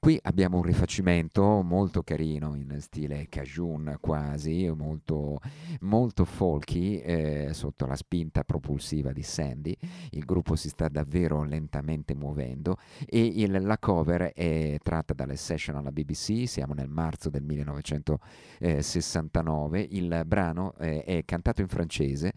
Qui 0.00 0.18
abbiamo 0.22 0.56
un 0.56 0.62
rifacimento 0.62 1.60
molto 1.60 2.02
carino 2.02 2.54
in 2.54 2.74
stile 2.80 3.26
cajun 3.28 3.98
quasi, 4.00 4.66
molto, 4.74 5.38
molto 5.80 6.24
folky 6.24 7.00
eh, 7.00 7.50
sotto 7.52 7.84
la 7.84 7.96
spinta 7.96 8.42
propulsiva 8.42 9.12
di 9.12 9.22
Sandy. 9.22 9.76
Il 10.12 10.24
gruppo 10.24 10.56
si 10.56 10.70
sta 10.70 10.88
davvero 10.88 11.44
lentamente 11.44 12.14
muovendo 12.14 12.78
e 13.06 13.22
il- 13.22 13.60
la 13.60 13.76
cover 13.76 14.32
è 14.32 14.78
tratta 14.82 15.12
dalle 15.12 15.36
session 15.36 15.76
alla 15.76 15.92
BBC, 15.92 16.48
siamo 16.48 16.72
nel 16.72 16.88
marzo 16.88 17.28
del 17.28 17.42
1969. 17.42 19.86
Il 19.90 20.22
brano 20.24 20.72
eh, 20.78 21.04
è 21.04 21.22
cantato 21.26 21.60
in 21.60 21.68
francese 21.68 22.32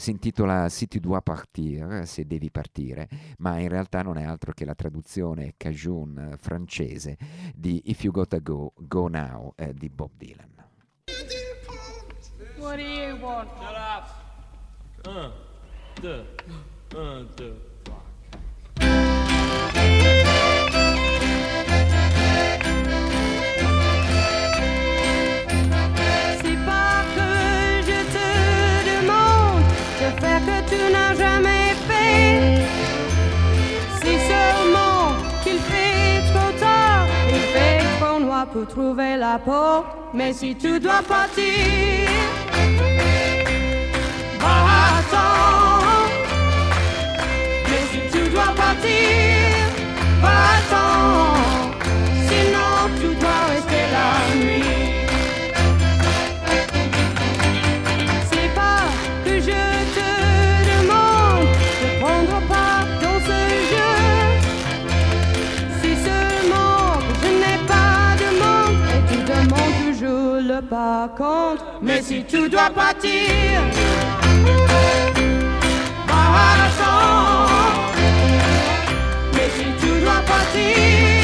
si 0.00 0.12
intitola 0.12 0.68
Si 0.68 0.86
tu 0.86 1.00
dois 1.00 1.20
partir, 1.24 2.06
se 2.06 2.24
devi 2.24 2.52
partire, 2.52 3.08
ma 3.38 3.58
in 3.58 3.68
realtà 3.68 4.00
non 4.02 4.16
è 4.16 4.22
altro 4.22 4.52
che 4.52 4.64
la 4.64 4.76
traduzione 4.76 5.54
cajun 5.56 6.36
francese 6.38 7.18
di 7.52 7.82
If 7.86 8.04
You 8.04 8.12
Gotta 8.12 8.38
Go, 8.38 8.72
Go 8.76 9.08
Now 9.08 9.54
eh, 9.56 9.74
di 9.74 9.88
Bob 9.90 10.12
Dylan. 10.16 10.54
What 12.58 12.76
do 12.76 12.82
you 12.82 13.16
want? 13.16 13.48
Shut 13.58 13.74
up. 13.74 14.06
Un, 15.04 15.32
deux, 16.00 16.24
un, 16.94 17.26
deux, 17.36 17.56
trois. 17.82 18.02
que 30.48 30.56
tu 30.70 30.80
n'as 30.94 31.14
jamais 31.24 31.66
fait. 31.88 32.36
Si 34.00 34.12
seulement 34.32 35.02
qu'il 35.42 35.60
fait 35.70 36.20
trop 36.32 36.52
tard, 36.64 37.06
il 37.36 37.44
fait 37.54 37.80
trop 38.00 38.18
noir 38.26 38.44
pour 38.52 38.66
trouver 38.66 39.16
la 39.16 39.38
peau. 39.38 39.84
Mais 40.14 40.32
si 40.32 40.54
tu 40.62 40.80
dois 40.80 41.02
partir, 41.14 42.08
va-t'en. 44.42 45.28
Mais 47.68 47.84
si 47.92 48.00
tu 48.12 48.22
dois 48.34 48.52
partir, 48.62 49.52
va-t'en. 50.22 50.87
Mais 71.80 72.02
si 72.02 72.24
tu 72.24 72.48
dois 72.48 72.70
partir, 72.70 73.12
va 76.08 76.14
à 76.14 76.56
la 76.58 76.68
chambre. 76.78 77.92
Mais 79.32 79.48
si 79.56 79.66
tu 79.80 80.00
dois 80.00 80.20
partir. 80.26 81.17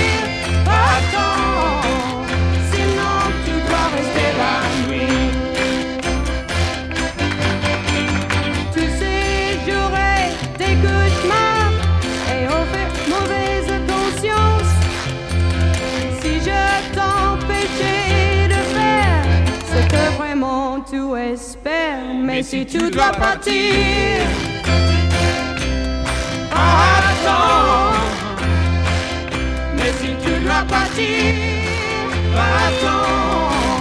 Mais 22.35 22.43
si 22.43 22.67
tu 22.67 22.91
dois 22.91 23.13
partir, 23.13 23.53
attends. 26.51 27.93
Mais 29.77 29.93
si 30.01 30.09
tu 30.25 30.33
dois 30.45 30.65
partir, 30.69 31.35
attends. 32.35 33.74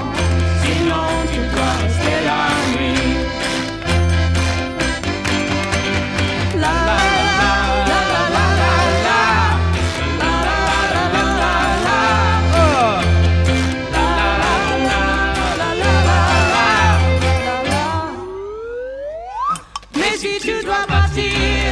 tears. 21.13 21.62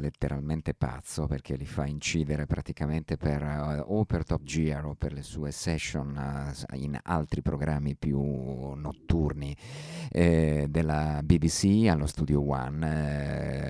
Letteralmente 0.00 0.74
pazzo 0.74 1.26
perché 1.26 1.54
li 1.56 1.66
fa 1.66 1.86
incidere 1.86 2.46
praticamente 2.46 3.16
per, 3.16 3.42
eh, 3.42 3.82
o 3.84 4.04
per 4.04 4.24
Top 4.24 4.42
Gear 4.42 4.84
o 4.86 4.94
per 4.94 5.12
le 5.12 5.22
sue 5.22 5.50
session 5.52 6.48
s- 6.52 6.64
in 6.72 6.98
altri 7.02 7.42
programmi 7.42 7.94
più 7.96 8.20
notturni 8.74 9.56
eh, 10.10 10.66
della 10.68 11.20
BBC 11.22 11.86
allo 11.88 12.06
Studio 12.06 12.46
One, 12.48 13.69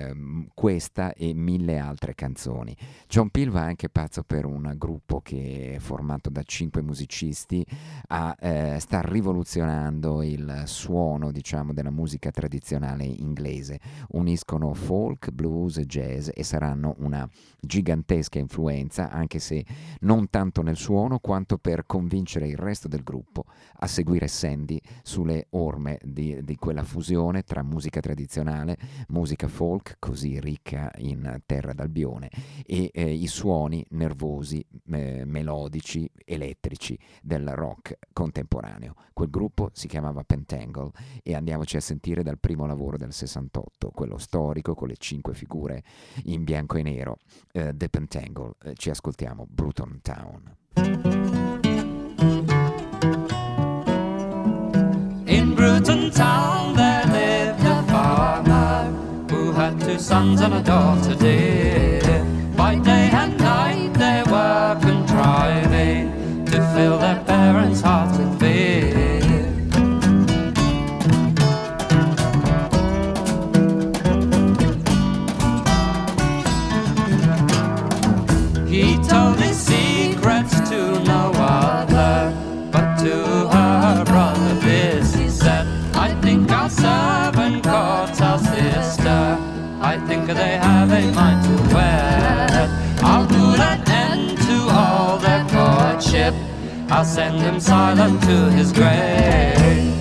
questa 0.53 1.13
e 1.13 1.33
mille 1.33 1.77
altre 1.77 2.15
canzoni. 2.15 2.75
John 3.07 3.29
Peel 3.29 3.49
va 3.49 3.61
anche 3.61 3.89
pazzo 3.89 4.23
per 4.23 4.45
un 4.45 4.73
gruppo 4.77 5.21
che 5.21 5.75
è 5.75 5.79
formato 5.79 6.29
da 6.29 6.43
cinque 6.43 6.81
musicisti, 6.81 7.65
a, 8.07 8.35
eh, 8.39 8.77
sta 8.79 9.01
rivoluzionando 9.01 10.21
il 10.23 10.63
suono 10.65 11.31
diciamo 11.31 11.73
della 11.73 11.91
musica 11.91 12.31
tradizionale 12.31 13.03
inglese 13.03 13.79
uniscono 14.09 14.73
folk, 14.73 15.31
blues 15.31 15.77
e 15.77 15.85
jazz 15.85 16.29
e 16.33 16.43
saranno 16.43 16.95
una 16.99 17.27
gigantesca 17.59 18.39
influenza, 18.39 19.09
anche 19.09 19.39
se 19.39 19.65
non 20.01 20.29
tanto 20.29 20.61
nel 20.61 20.77
suono 20.77 21.19
quanto 21.19 21.57
per 21.57 21.85
convincere 21.85 22.47
il 22.47 22.57
resto 22.57 22.87
del 22.87 23.03
gruppo 23.03 23.45
a 23.79 23.87
seguire 23.87 24.27
Sandy 24.27 24.79
sulle 25.03 25.47
orme 25.51 25.99
di, 26.03 26.39
di 26.43 26.55
quella 26.55 26.83
fusione 26.83 27.43
tra 27.43 27.63
musica 27.63 27.99
tradizionale, 27.99 28.77
musica 29.09 29.47
folk, 29.47 29.97
così 30.01 30.39
ricca 30.39 30.91
in 30.97 31.43
terra 31.45 31.73
d'Albione, 31.73 32.27
e 32.65 32.89
eh, 32.91 33.13
i 33.13 33.27
suoni 33.27 33.85
nervosi, 33.91 34.65
eh, 34.91 35.23
melodici, 35.25 36.09
elettrici 36.25 36.97
del 37.21 37.47
rock 37.49 37.99
contemporaneo. 38.11 38.95
Quel 39.13 39.29
gruppo 39.29 39.69
si 39.73 39.87
chiamava 39.87 40.23
Pentangle 40.23 40.89
e 41.21 41.35
andiamoci 41.35 41.77
a 41.77 41.81
sentire 41.81 42.23
dal 42.23 42.39
primo 42.39 42.65
lavoro 42.65 42.97
del 42.97 43.13
68, 43.13 43.91
quello 43.91 44.17
storico 44.17 44.73
con 44.73 44.87
le 44.87 44.97
cinque 44.97 45.35
figure 45.35 45.83
in 46.23 46.43
bianco 46.43 46.77
e 46.77 46.81
nero, 46.81 47.17
eh, 47.51 47.71
The 47.77 47.87
Pentangle. 47.87 48.53
Eh, 48.63 48.73
ci 48.73 48.89
ascoltiamo 48.89 49.45
Bruton 49.47 49.99
Town. 50.01 50.55
In 55.27 55.53
Bruton 55.53 56.09
town 56.09 56.60
sons 60.01 60.41
and 60.41 60.55
a 60.55 60.63
daughter 60.63 61.13
dear. 61.13 62.01
By 62.57 62.75
day 62.75 63.09
and 63.13 63.37
night 63.37 63.93
they 63.93 64.23
were 64.31 64.77
contriving 64.81 66.43
to 66.45 66.57
fill 66.73 66.97
their 66.97 67.23
parents' 67.25 67.81
hearts 67.81 68.17
with 68.17 68.39
fear. 68.39 69.00
I'll 93.03 93.25
put 93.25 93.59
an 93.59 93.81
end 93.89 94.37
to 94.37 94.67
all 94.69 95.17
their 95.17 95.43
courtship. 95.49 96.33
I'll 96.89 97.05
send 97.05 97.39
him 97.39 97.59
silent 97.59 98.21
to 98.23 98.51
his 98.51 98.71
grave. 98.71 99.97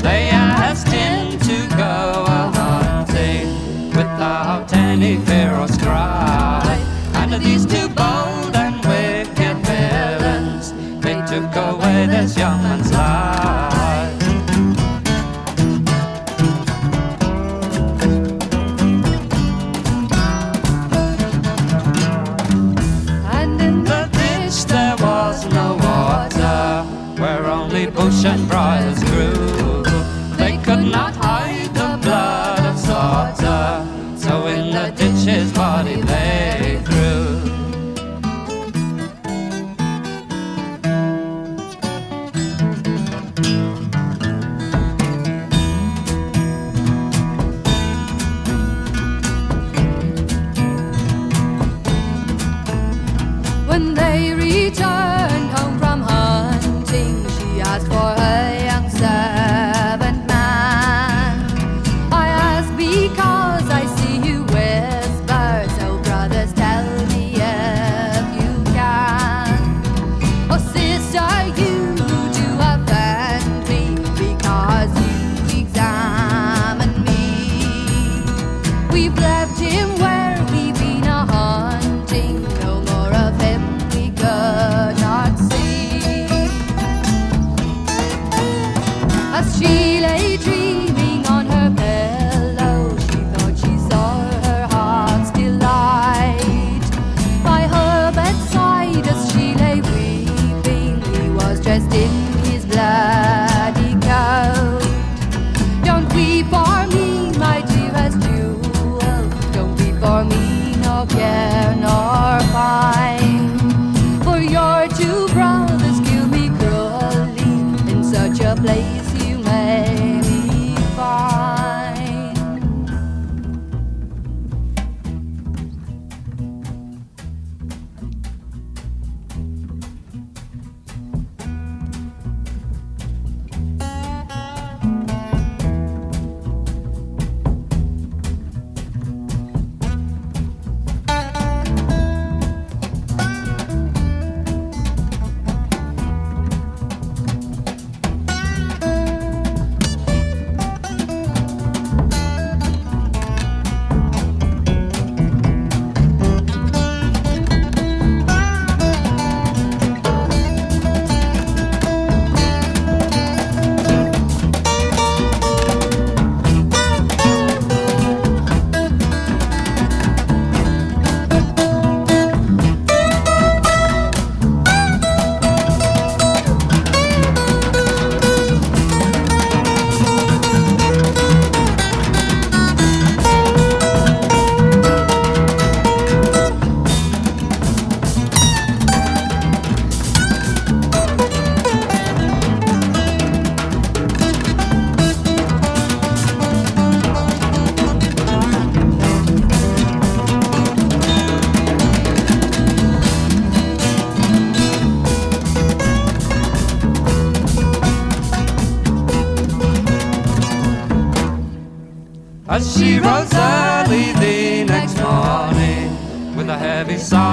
They 0.00 0.30
asked 0.30 0.88
him 0.88 1.38
to 1.38 1.76
go 1.76 2.24
hunting 2.54 3.88
without 3.90 4.72
any 4.72 5.16
fear 5.26 5.54
or 5.54 5.68
strife. 5.68 6.80
And 7.14 7.32
these 7.42 7.66
two 7.66 7.88
bold 7.90 8.41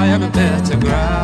have 0.09 0.23
a 0.23 0.31
better 0.31 0.75
ground. 0.79 1.18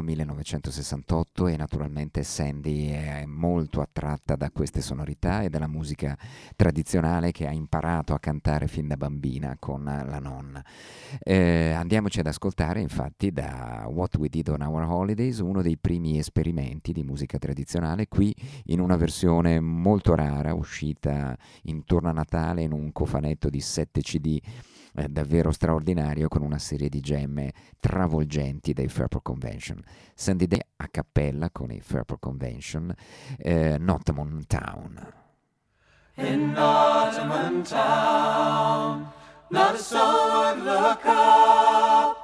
D'esordio 0.00 0.02
1968 0.02 1.46
e 1.48 1.56
naturalmente 1.56 2.22
Sandy 2.22 2.88
è 2.88 3.24
molto 3.26 3.80
attratta 3.80 4.34
da 4.34 4.50
queste 4.50 4.80
sonorità 4.80 5.42
e 5.42 5.50
dalla 5.50 5.66
musica 5.66 6.16
tradizionale 6.56 7.30
che 7.30 7.46
ha 7.46 7.52
imparato 7.52 8.14
a 8.14 8.18
cantare 8.18 8.66
fin 8.66 8.88
da 8.88 8.96
bambina 8.96 9.56
con 9.58 9.84
la 9.84 10.18
nonna. 10.18 10.64
Eh, 11.22 11.72
andiamoci 11.72 12.20
ad 12.20 12.26
ascoltare 12.26 12.80
infatti 12.80 13.30
da 13.30 13.86
What 13.88 14.16
We 14.16 14.28
Did 14.28 14.48
on 14.48 14.62
Our 14.62 14.82
Holidays, 14.82 15.38
uno 15.38 15.62
dei 15.62 15.76
primi 15.76 16.18
esperimenti 16.18 16.92
di 16.92 17.02
musica 17.02 17.38
tradizionale, 17.38 18.08
qui 18.08 18.34
in 18.66 18.80
una 18.80 18.96
versione 18.96 19.60
molto 19.60 20.14
rara 20.14 20.54
uscita 20.54 21.36
intorno 21.62 22.08
a 22.08 22.12
Natale 22.12 22.62
in 22.62 22.72
un 22.72 22.92
cofanetto 22.92 23.48
di 23.48 23.60
7 23.60 24.00
CD 24.00 24.40
eh, 24.94 25.08
davvero 25.08 25.52
straordinario 25.52 26.28
con 26.28 26.42
una 26.42 26.58
serie 26.58 26.88
di 26.88 27.00
gemme 27.00 27.52
travolgenti 27.78 28.72
dei 28.72 28.88
Fairport 28.88 29.24
Convention. 29.24 29.82
Sandy 30.14 30.46
Day 30.46 30.60
a 30.76 30.88
cappella 30.88 31.50
con 31.50 31.70
i 31.70 31.80
Fairport 31.80 32.20
Convention, 32.20 32.94
eh, 33.38 33.76
Nottamon 33.78 34.44
Town. 34.46 35.18
In 36.16 36.52
Nottingham 36.52 37.62
town, 37.62 39.06
not 39.50 39.74
a 39.74 39.78
soul 39.78 40.54
would 40.54 40.64
look 40.64 41.06
up, 41.06 42.16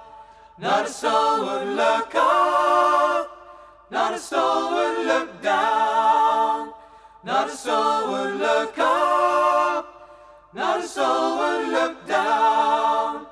not 0.59 0.85
a 0.85 0.89
soul 0.89 1.47
would 1.47 1.69
look 1.69 2.14
up, 2.14 3.27
not 3.91 4.12
a 4.12 4.19
soul 4.19 4.71
would 4.73 5.07
look 5.07 5.41
down, 5.41 6.73
not 7.25 7.49
a 7.49 7.57
soul 7.57 8.11
would 8.11 8.37
look 8.39 8.79
up, 8.79 9.76
not 10.57 10.82
a 10.82 10.88
soul 10.88 11.36
would 11.38 11.68
look 11.68 12.07
down 12.07 13.26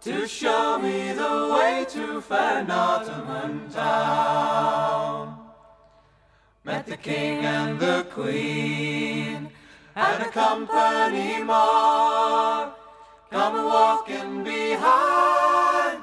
to 0.00 0.28
show 0.28 0.78
me 0.78 1.12
the 1.12 1.50
way 1.52 1.84
to 1.88 2.20
fair 2.20 2.64
Nottingham 2.64 3.68
town. 3.70 5.36
Met 6.62 6.86
the 6.86 6.96
king 6.96 7.38
and 7.44 7.80
the 7.80 8.06
queen 8.12 9.50
and 9.96 10.22
a 10.22 10.30
company 10.30 11.42
more. 11.42 12.72
Come 13.32 13.56
a 13.56 13.64
walking 13.64 14.44
behind 14.44 15.98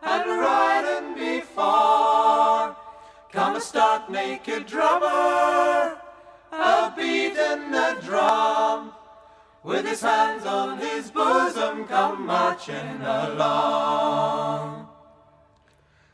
and 0.00 0.30
a 0.30 0.34
riding 0.34 1.14
before. 1.14 2.76
Come 3.32 3.56
a 3.56 3.60
stark 3.60 4.08
naked 4.08 4.66
drummer, 4.66 5.98
a 6.52 6.92
beating 6.96 7.72
the 7.72 7.98
drum. 8.00 8.92
With 9.64 9.86
his 9.86 10.02
hands 10.02 10.44
on 10.44 10.76
his 10.76 11.10
bosom, 11.10 11.86
come 11.86 12.26
marching 12.26 13.00
along. 13.00 14.88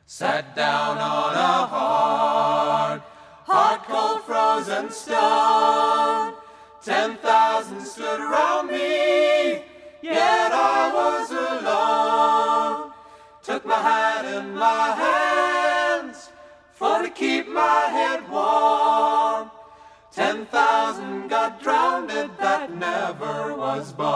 Sat 0.06 0.54
down 0.54 0.98
on 0.98 1.34
a 1.34 1.66
hard, 1.66 3.02
hard 3.46 3.80
cold 3.82 4.22
frozen 4.22 4.88
stone. 4.92 6.34
Ten 6.80 7.16
thousand 7.16 7.80
stood 7.80 8.20
round 8.20 8.70
me, 8.70 9.64
yet 10.00 10.52
I 10.52 10.92
was 10.94 11.30
alone. 11.32 12.92
Took 13.42 13.66
my 13.66 13.82
hat 13.82 14.26
in 14.26 14.54
my 14.54 14.92
hands 14.94 16.30
for 16.70 17.02
to 17.02 17.10
keep 17.10 17.48
my 17.48 17.80
head 17.90 18.30
warm. 18.30 19.29
Ten 20.20 20.44
thousand 20.44 21.28
got 21.28 21.62
drowned 21.62 22.10
that 22.10 22.76
never 22.76 23.56
was 23.56 23.90
born. 23.94 24.12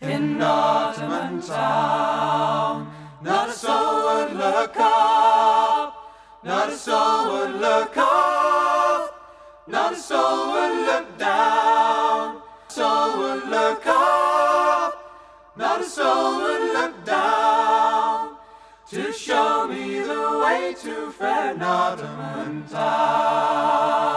In 0.00 0.38
Nottingham 0.38 1.40
town, 1.40 2.92
not 3.22 3.50
a 3.50 3.52
soul 3.52 4.06
would 4.06 4.32
look 4.32 4.74
up, 4.76 5.94
not 6.42 6.68
a 6.70 6.76
soul 6.76 7.32
would 7.34 7.54
look 7.60 7.96
up, 7.96 9.14
not 9.68 9.92
a 9.92 9.96
soul 9.96 10.52
would 10.54 10.76
look 10.84 11.16
down, 11.16 12.42
soul 12.66 13.18
would 13.18 13.44
look 13.50 13.86
up, 13.86 15.54
not 15.56 15.80
a 15.80 15.84
soul 15.84 16.42
would 16.42 16.72
look 16.72 17.04
down 17.04 17.83
to 18.90 19.12
show 19.12 19.66
me 19.66 19.98
the 20.00 20.40
way 20.44 20.74
to 20.82 21.10
town. 22.68 24.13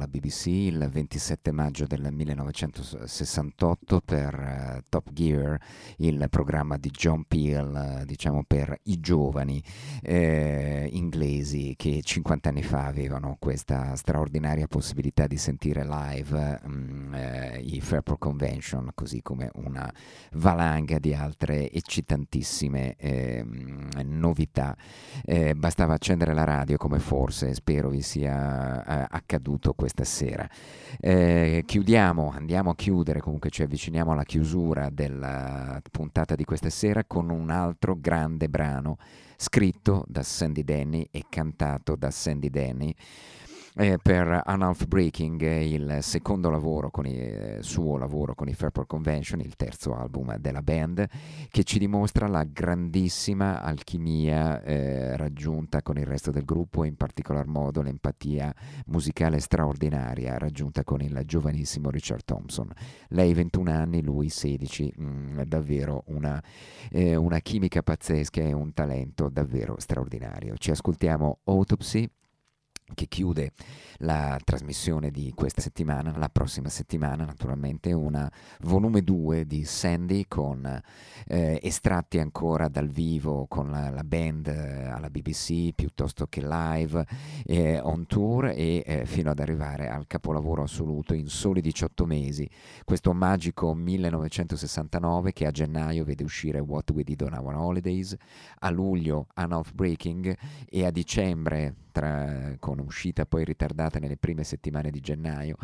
Dal 0.00 0.08
vivo 0.08 0.08
alla 0.08 0.09
BBC 0.20 0.46
il 0.48 0.86
27 0.92 1.50
maggio 1.50 1.86
del 1.86 2.12
1968 2.12 4.02
per 4.04 4.34
eh, 4.34 4.82
Top 4.90 5.10
Gear, 5.12 5.58
il 5.96 6.26
programma 6.28 6.76
di 6.76 6.90
John 6.90 7.24
Peel, 7.26 8.00
eh, 8.02 8.04
diciamo 8.04 8.44
per 8.46 8.78
i 8.84 9.00
giovani 9.00 9.62
eh, 10.02 10.86
inglesi 10.92 11.74
che 11.74 12.02
50 12.02 12.50
anni 12.50 12.62
fa 12.62 12.84
avevano 12.84 13.36
questa 13.38 13.96
straordinaria 13.96 14.66
possibilità 14.66 15.26
di 15.26 15.38
sentire 15.38 15.86
live 15.86 16.60
mm, 16.68 17.14
eh, 17.14 17.60
i 17.64 17.80
Fairport 17.80 18.18
Convention, 18.18 18.90
così 18.94 19.22
come 19.22 19.50
una 19.54 19.90
valanga 20.32 20.98
di 20.98 21.14
altre 21.14 21.70
eccitantissime 21.70 22.96
ehm, 22.96 23.88
novità. 24.04 24.76
Eh, 25.24 25.54
bastava 25.54 25.94
accendere 25.94 26.34
la 26.34 26.44
radio 26.44 26.76
come 26.76 26.98
forse 26.98 27.54
spero 27.54 27.88
vi 27.88 28.02
sia 28.02 28.84
eh, 28.84 29.06
accaduto 29.08 29.72
questa 29.72 30.04
sera. 30.10 30.48
Eh, 31.00 31.62
chiudiamo, 31.64 32.30
andiamo 32.34 32.70
a 32.70 32.74
chiudere, 32.74 33.20
comunque 33.20 33.50
ci 33.50 33.62
avviciniamo 33.62 34.12
alla 34.12 34.24
chiusura 34.24 34.90
della 34.90 35.80
puntata 35.90 36.34
di 36.34 36.44
questa 36.44 36.68
sera 36.68 37.04
con 37.04 37.30
un 37.30 37.50
altro 37.50 37.96
grande 37.98 38.48
brano 38.48 38.98
scritto 39.36 40.04
da 40.06 40.22
Sandy 40.22 40.64
Denny 40.64 41.08
e 41.10 41.24
cantato 41.30 41.96
da 41.96 42.10
Sandy 42.10 42.50
Denny 42.50 42.94
eh, 43.76 43.98
per 44.02 44.42
Unhalf 44.46 44.86
Breaking, 44.86 45.40
eh, 45.42 45.72
il 45.72 45.98
secondo 46.00 46.50
lavoro 46.50 46.90
con 46.90 47.06
i, 47.06 47.16
eh, 47.16 47.58
suo 47.60 47.96
lavoro 47.96 48.34
con 48.34 48.48
i 48.48 48.54
Fairport 48.54 48.88
Convention, 48.88 49.40
il 49.40 49.54
terzo 49.56 49.94
album 49.94 50.36
della 50.38 50.62
band, 50.62 51.06
che 51.50 51.62
ci 51.62 51.78
dimostra 51.78 52.26
la 52.26 52.44
grandissima 52.44 53.62
alchimia 53.62 54.62
eh, 54.62 55.16
raggiunta 55.16 55.82
con 55.82 55.98
il 55.98 56.06
resto 56.06 56.30
del 56.30 56.44
gruppo 56.44 56.84
e 56.84 56.88
in 56.88 56.96
particolar 56.96 57.46
modo 57.46 57.82
l'empatia 57.82 58.52
musicale 58.86 59.38
straordinaria 59.38 60.36
raggiunta 60.36 60.82
con 60.82 61.00
il 61.00 61.22
giovanissimo 61.24 61.90
Richard 61.90 62.24
Thompson. 62.24 62.70
Lei 63.08 63.32
21 63.34 63.70
anni, 63.70 64.02
lui 64.02 64.28
16, 64.28 64.94
mm, 65.00 65.40
davvero 65.42 66.02
una, 66.06 66.42
eh, 66.90 67.14
una 67.14 67.38
chimica 67.38 67.82
pazzesca 67.82 68.40
e 68.40 68.52
un 68.52 68.74
talento 68.74 69.28
davvero 69.28 69.76
straordinario. 69.78 70.56
Ci 70.56 70.70
ascoltiamo 70.72 71.38
Autopsy 71.44 72.08
che 72.94 73.06
chiude 73.06 73.52
la 74.02 74.38
trasmissione 74.42 75.10
di 75.10 75.32
questa 75.34 75.60
settimana, 75.60 76.16
la 76.16 76.28
prossima 76.28 76.68
settimana 76.68 77.24
naturalmente 77.24 77.92
una 77.92 78.30
volume 78.60 79.02
2 79.02 79.46
di 79.46 79.64
Sandy 79.64 80.24
con 80.26 80.64
eh, 81.26 81.60
estratti 81.62 82.18
ancora 82.18 82.68
dal 82.68 82.88
vivo 82.88 83.46
con 83.46 83.70
la, 83.70 83.90
la 83.90 84.04
band 84.04 84.46
eh, 84.46 84.86
alla 84.86 85.10
BBC 85.10 85.74
piuttosto 85.74 86.26
che 86.28 86.40
live 86.40 87.04
eh, 87.44 87.78
on 87.80 88.06
tour 88.06 88.46
e 88.46 88.82
eh, 88.84 89.06
fino 89.06 89.30
ad 89.30 89.38
arrivare 89.38 89.88
al 89.88 90.06
capolavoro 90.06 90.62
assoluto 90.62 91.14
in 91.14 91.28
soli 91.28 91.60
18 91.60 92.06
mesi. 92.06 92.48
Questo 92.84 93.12
magico 93.12 93.74
1969 93.74 95.32
che 95.32 95.46
a 95.46 95.50
gennaio 95.50 96.04
vede 96.04 96.24
uscire 96.24 96.58
What 96.58 96.90
We 96.90 97.02
Did 97.02 97.20
on 97.22 97.34
Our 97.34 97.54
Holidays 97.54 98.16
a 98.60 98.70
luglio 98.70 99.26
Unhalf 99.36 99.72
Breaking 99.72 100.36
e 100.68 100.84
a 100.86 100.90
dicembre 100.90 101.74
tra, 102.00 102.56
con 102.58 102.78
uscita 102.78 103.26
poi 103.26 103.44
ritardata 103.44 103.98
nelle 103.98 104.16
prime 104.16 104.42
settimane 104.42 104.90
di 104.90 105.00
gennaio 105.00 105.56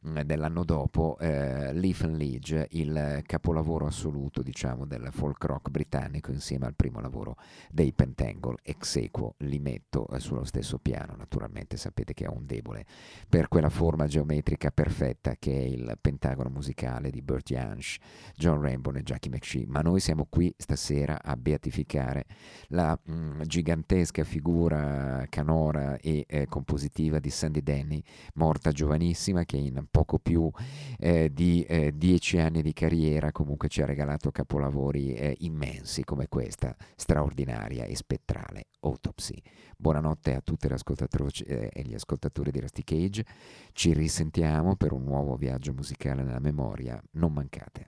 dell'anno 0.00 0.64
dopo, 0.64 1.16
eh, 1.18 1.72
Leaf 1.72 2.02
and 2.02 2.16
Leach, 2.16 2.66
il 2.70 3.22
capolavoro 3.26 3.86
assoluto 3.86 4.42
diciamo 4.42 4.86
del 4.86 5.08
folk 5.10 5.44
rock 5.44 5.70
britannico 5.70 6.30
insieme 6.30 6.66
al 6.66 6.74
primo 6.74 7.00
lavoro 7.00 7.36
dei 7.70 7.92
Pentangle, 7.92 8.58
ex 8.62 8.96
equo 8.96 9.34
li 9.38 9.58
metto 9.58 10.08
eh, 10.08 10.20
sullo 10.20 10.44
stesso 10.44 10.78
piano, 10.78 11.14
naturalmente 11.16 11.76
sapete 11.76 12.14
che 12.14 12.26
ho 12.26 12.32
un 12.32 12.46
debole 12.46 12.86
per 13.28 13.48
quella 13.48 13.68
forma 13.68 14.06
geometrica 14.06 14.70
perfetta 14.70 15.34
che 15.36 15.52
è 15.52 15.62
il 15.62 15.98
pentagono 16.00 16.48
musicale 16.48 17.10
di 17.10 17.20
Burt 17.20 17.46
Jansch, 17.46 17.96
John 18.36 18.60
Rainbow 18.60 18.94
e 18.94 19.02
Jackie 19.02 19.30
McShee, 19.30 19.66
ma 19.66 19.80
noi 19.80 20.00
siamo 20.00 20.26
qui 20.28 20.54
stasera 20.56 21.22
a 21.22 21.36
beatificare 21.36 22.26
la 22.68 22.98
mh, 23.02 23.42
gigantesca 23.42 24.22
figura 24.24 25.26
canora 25.28 25.96
e 25.98 26.24
eh, 26.28 26.46
compositiva 26.46 27.18
di 27.18 27.30
Sandy 27.30 27.62
Denny, 27.62 28.02
morta 28.34 28.70
giovanissima, 28.70 29.44
che 29.44 29.56
in 29.56 29.76
poco 29.90 30.18
più 30.18 30.50
eh, 30.98 31.32
di 31.32 31.62
eh, 31.62 31.92
dieci 31.96 32.38
anni 32.38 32.62
di 32.62 32.72
carriera 32.72 33.32
comunque 33.32 33.68
ci 33.68 33.82
ha 33.82 33.86
regalato 33.86 34.30
capolavori 34.30 35.14
eh, 35.14 35.36
immensi 35.40 36.04
come 36.04 36.28
questa, 36.28 36.76
straordinaria 36.96 37.84
e 37.84 37.96
spettrale 37.96 38.66
Autopsy. 38.80 39.40
Buonanotte 39.76 40.34
a 40.34 40.40
tutte 40.40 40.68
le 40.68 40.74
ascoltatrici 40.74 41.44
eh, 41.44 41.70
e 41.72 41.82
gli 41.82 41.94
ascoltatori 41.94 42.50
di 42.50 42.60
Rusty 42.60 42.82
Cage, 42.84 43.24
ci 43.72 43.92
risentiamo 43.92 44.76
per 44.76 44.92
un 44.92 45.04
nuovo 45.04 45.36
viaggio 45.36 45.72
musicale 45.72 46.22
nella 46.22 46.40
memoria, 46.40 47.00
non 47.12 47.32
mancate. 47.32 47.86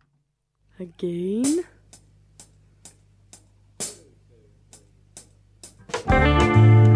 Again. 0.78 1.78
You 6.10 6.89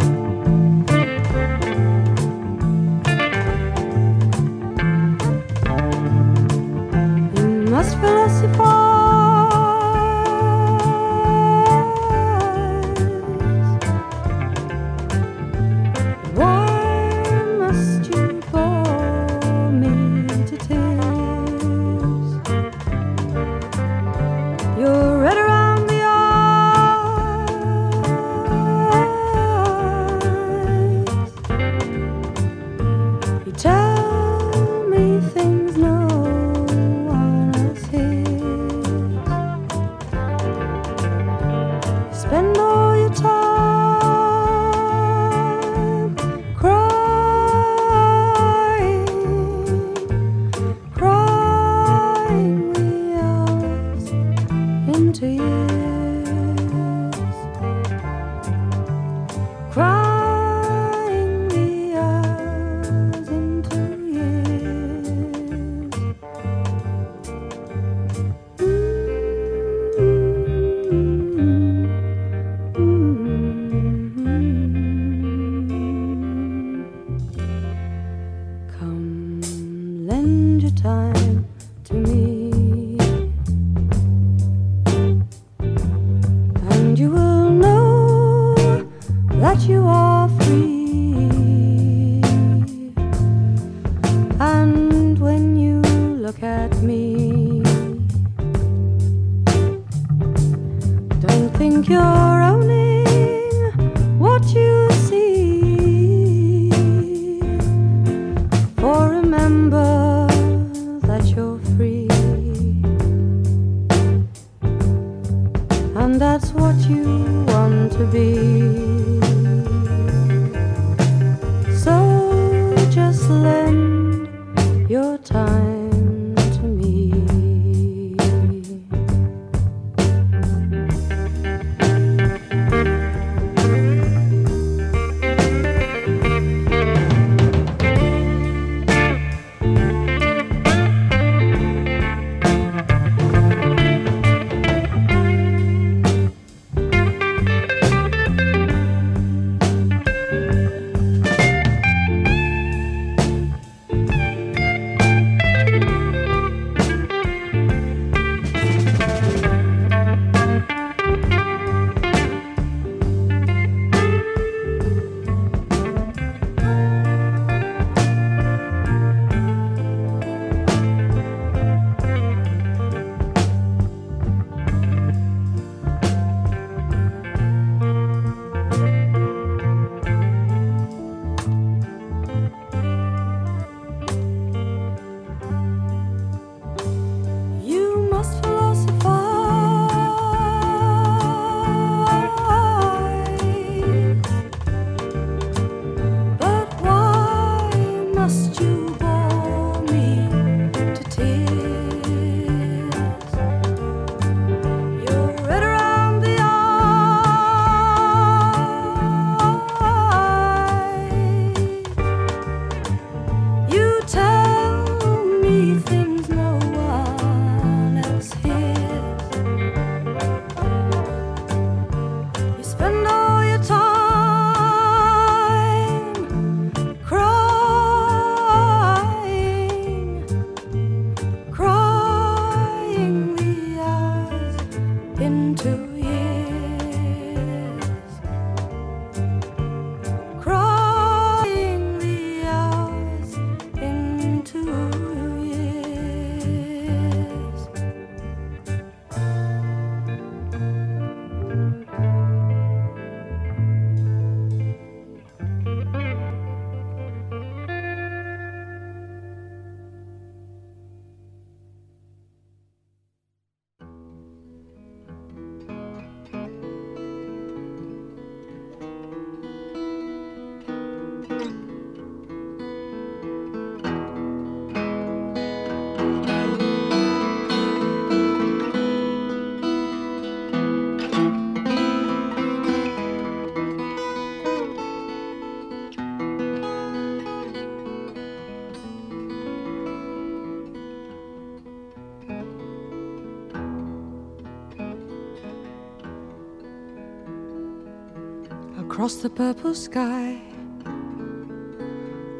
Across 298.95 299.17
the 299.17 299.31
purple 299.31 299.75
sky, 299.75 300.41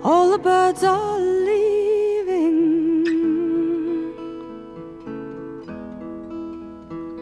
all 0.05 0.31
the 0.31 0.39
birds 0.39 0.85
are 0.85 1.19
leaving. 1.19 2.63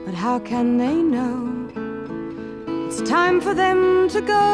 But 0.05 0.13
how 0.13 0.39
can 0.39 0.77
they 0.77 0.97
know 0.97 1.49
it's 2.89 3.01
time 3.09 3.41
for 3.41 3.55
them 3.55 4.11
to 4.11 4.21
go? 4.21 4.49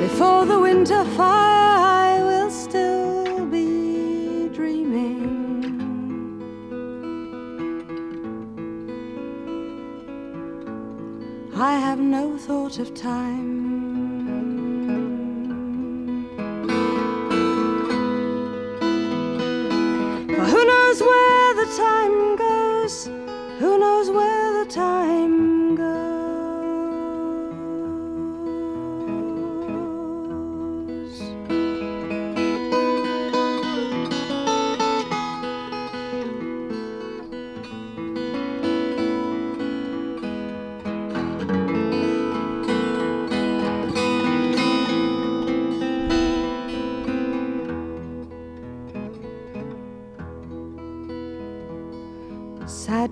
Before 0.00 0.46
the 0.46 0.58
winter 0.58 1.04
fire, 1.14 1.79
of 12.80 12.94
time. 12.94 13.49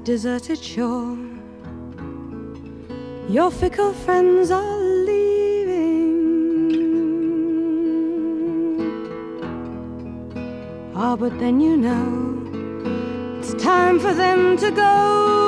Deserted 0.08 0.58
shore, 0.58 1.18
your 3.28 3.50
fickle 3.50 3.92
friends 3.92 4.50
are 4.50 4.78
leaving. 5.04 6.08
Ah, 10.94 11.14
but 11.14 11.38
then 11.38 11.60
you 11.60 11.76
know 11.76 12.08
it's 13.38 13.52
time 13.62 14.00
for 14.00 14.14
them 14.14 14.56
to 14.56 14.70
go. 14.70 15.47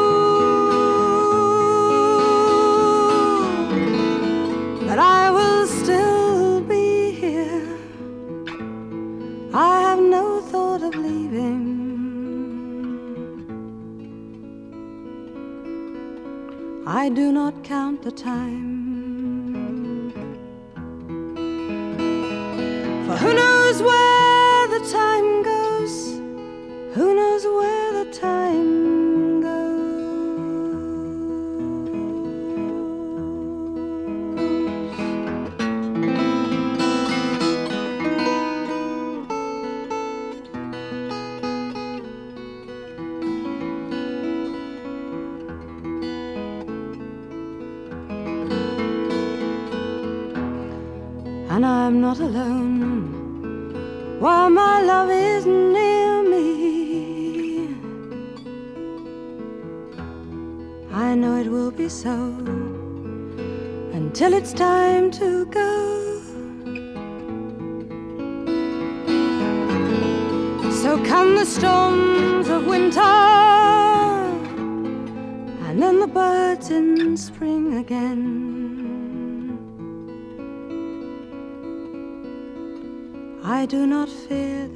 I 16.86 17.10
do 17.10 17.30
not 17.30 17.62
count 17.62 18.02
the 18.02 18.10
time. 18.10 18.79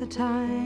The 0.04 0.14
time. 0.14 0.63